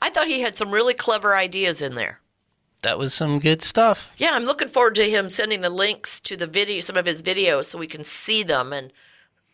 I 0.01 0.09
thought 0.09 0.27
he 0.27 0.41
had 0.41 0.55
some 0.55 0.71
really 0.71 0.93
clever 0.93 1.35
ideas 1.35 1.81
in 1.81 1.95
there. 1.95 2.19
That 2.83 2.99
was 2.99 3.13
some 3.13 3.39
good 3.39 3.61
stuff. 3.61 4.11
Yeah, 4.17 4.31
I'm 4.33 4.45
looking 4.45 4.67
forward 4.67 4.95
to 4.95 5.09
him 5.09 5.29
sending 5.29 5.61
the 5.61 5.69
links 5.69 6.19
to 6.21 6.37
the 6.37 6.47
video, 6.47 6.79
some 6.79 6.95
of 6.95 7.05
his 7.05 7.23
videos, 7.23 7.65
so 7.65 7.77
we 7.77 7.87
can 7.87 8.03
see 8.03 8.43
them 8.43 8.71
and 8.71 8.93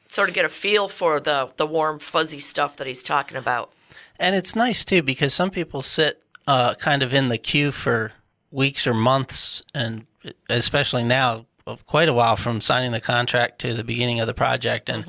sort 0.09 0.29
of 0.29 0.36
get 0.36 0.45
a 0.45 0.49
feel 0.49 0.88
for 0.88 1.19
the 1.19 1.51
the 1.55 1.65
warm, 1.65 1.99
fuzzy 1.99 2.39
stuff 2.39 2.77
that 2.77 2.88
he's 2.88 3.03
talking 3.03 3.38
about. 3.38 3.71
And 4.19 4.36
it's 4.36 4.55
nice 4.55 4.86
too 4.86 5.01
because 5.01 5.33
some 5.33 5.49
people 5.49 5.81
sit 5.81 6.21
uh, 6.47 6.75
kind 6.75 7.01
of 7.01 7.13
in 7.13 7.29
the 7.29 7.38
queue 7.38 7.71
for 7.71 8.12
weeks 8.51 8.86
or 8.86 8.93
months, 8.93 9.63
and 9.73 10.05
especially 10.49 11.03
now, 11.03 11.45
uh, 11.65 11.77
quite 11.86 12.09
a 12.09 12.13
while 12.13 12.36
from 12.36 12.62
signing 12.62 12.91
the 12.91 13.01
contract 13.01 13.59
to 13.59 13.73
the 13.73 13.83
beginning 13.83 14.19
of 14.19 14.27
the 14.27 14.33
project, 14.33 14.89
and 14.89 15.05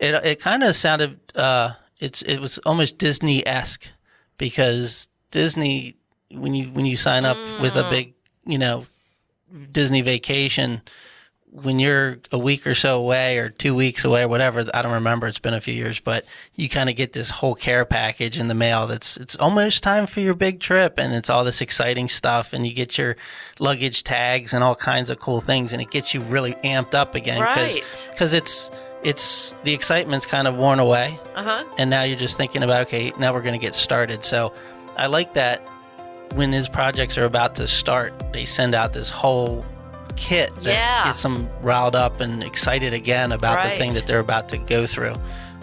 it 0.00 0.14
it 0.24 0.40
kind 0.40 0.62
of 0.64 0.74
sounded 0.74 1.18
uh, 1.36 1.70
it's 2.00 2.22
it 2.22 2.38
was 2.38 2.58
almost 2.58 2.98
Disney 2.98 3.46
esque 3.46 3.86
because 4.36 5.08
Disney 5.30 5.96
when 6.32 6.54
you 6.54 6.66
when 6.68 6.86
you 6.86 6.96
sign 6.96 7.24
up 7.24 7.36
with 7.60 7.76
a 7.76 7.88
big 7.90 8.14
you 8.46 8.58
know 8.58 8.86
Disney 9.70 10.00
vacation 10.00 10.82
when 11.54 11.78
you're 11.78 12.18
a 12.30 12.38
week 12.38 12.66
or 12.66 12.74
so 12.74 12.96
away 12.98 13.36
or 13.36 13.50
two 13.50 13.74
weeks 13.74 14.06
away 14.06 14.22
or 14.22 14.28
whatever 14.28 14.64
i 14.72 14.80
don't 14.80 14.92
remember 14.92 15.26
it's 15.26 15.38
been 15.38 15.52
a 15.52 15.60
few 15.60 15.74
years 15.74 16.00
but 16.00 16.24
you 16.56 16.66
kind 16.66 16.88
of 16.88 16.96
get 16.96 17.12
this 17.12 17.28
whole 17.28 17.54
care 17.54 17.84
package 17.84 18.38
in 18.38 18.48
the 18.48 18.54
mail 18.54 18.86
that's 18.86 19.18
it's 19.18 19.36
almost 19.36 19.82
time 19.82 20.06
for 20.06 20.20
your 20.20 20.32
big 20.32 20.60
trip 20.60 20.94
and 20.98 21.12
it's 21.12 21.28
all 21.28 21.44
this 21.44 21.60
exciting 21.60 22.08
stuff 22.08 22.54
and 22.54 22.66
you 22.66 22.72
get 22.72 22.96
your 22.96 23.16
luggage 23.58 24.02
tags 24.02 24.54
and 24.54 24.64
all 24.64 24.74
kinds 24.74 25.10
of 25.10 25.18
cool 25.20 25.40
things 25.40 25.74
and 25.74 25.82
it 25.82 25.90
gets 25.90 26.14
you 26.14 26.20
really 26.22 26.54
amped 26.64 26.94
up 26.94 27.14
again 27.14 27.42
Right. 27.42 27.84
because 28.10 28.32
it's 28.32 28.70
it's 29.02 29.54
the 29.64 29.74
excitement's 29.74 30.24
kind 30.24 30.48
of 30.48 30.56
worn 30.56 30.78
away 30.78 31.18
Uh 31.34 31.42
huh. 31.42 31.64
and 31.76 31.90
now 31.90 32.02
you're 32.02 32.18
just 32.18 32.38
thinking 32.38 32.62
about 32.62 32.86
okay 32.86 33.12
now 33.18 33.34
we're 33.34 33.42
going 33.42 33.60
to 33.60 33.64
get 33.66 33.74
started 33.74 34.24
so 34.24 34.54
i 34.96 35.06
like 35.06 35.34
that 35.34 35.62
when 36.34 36.52
his 36.52 36.68
projects 36.68 37.16
are 37.18 37.24
about 37.24 37.54
to 37.56 37.66
start 37.68 38.12
they 38.32 38.44
send 38.44 38.74
out 38.74 38.92
this 38.92 39.10
whole 39.10 39.64
kit 40.16 40.54
that 40.56 40.64
Yeah. 40.64 41.04
gets 41.04 41.22
them 41.22 41.48
riled 41.62 41.96
up 41.96 42.20
and 42.20 42.42
excited 42.42 42.92
again 42.92 43.32
about 43.32 43.62
the 43.64 43.76
thing 43.78 43.92
that 43.94 44.06
they're 44.06 44.18
about 44.20 44.48
to 44.50 44.58
go 44.58 44.86
through 44.86 45.14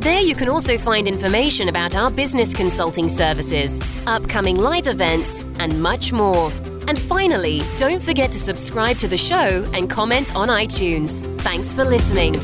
There 0.00 0.20
you 0.20 0.34
can 0.34 0.48
also 0.48 0.76
find 0.78 1.06
information 1.08 1.68
about 1.68 1.94
our 1.94 2.10
business 2.10 2.54
consulting 2.54 3.08
services, 3.08 3.80
upcoming 4.06 4.56
live 4.56 4.86
events, 4.86 5.44
and 5.58 5.82
much 5.82 6.12
more. 6.12 6.52
And 6.86 6.98
finally, 6.98 7.62
don't 7.78 8.02
forget 8.02 8.30
to 8.32 8.38
subscribe 8.38 8.98
to 8.98 9.08
the 9.08 9.16
show 9.16 9.68
and 9.72 9.88
comment 9.90 10.36
on 10.36 10.48
iTunes. 10.48 11.24
Thanks 11.40 11.74
for 11.74 11.84
listening. 11.84 12.34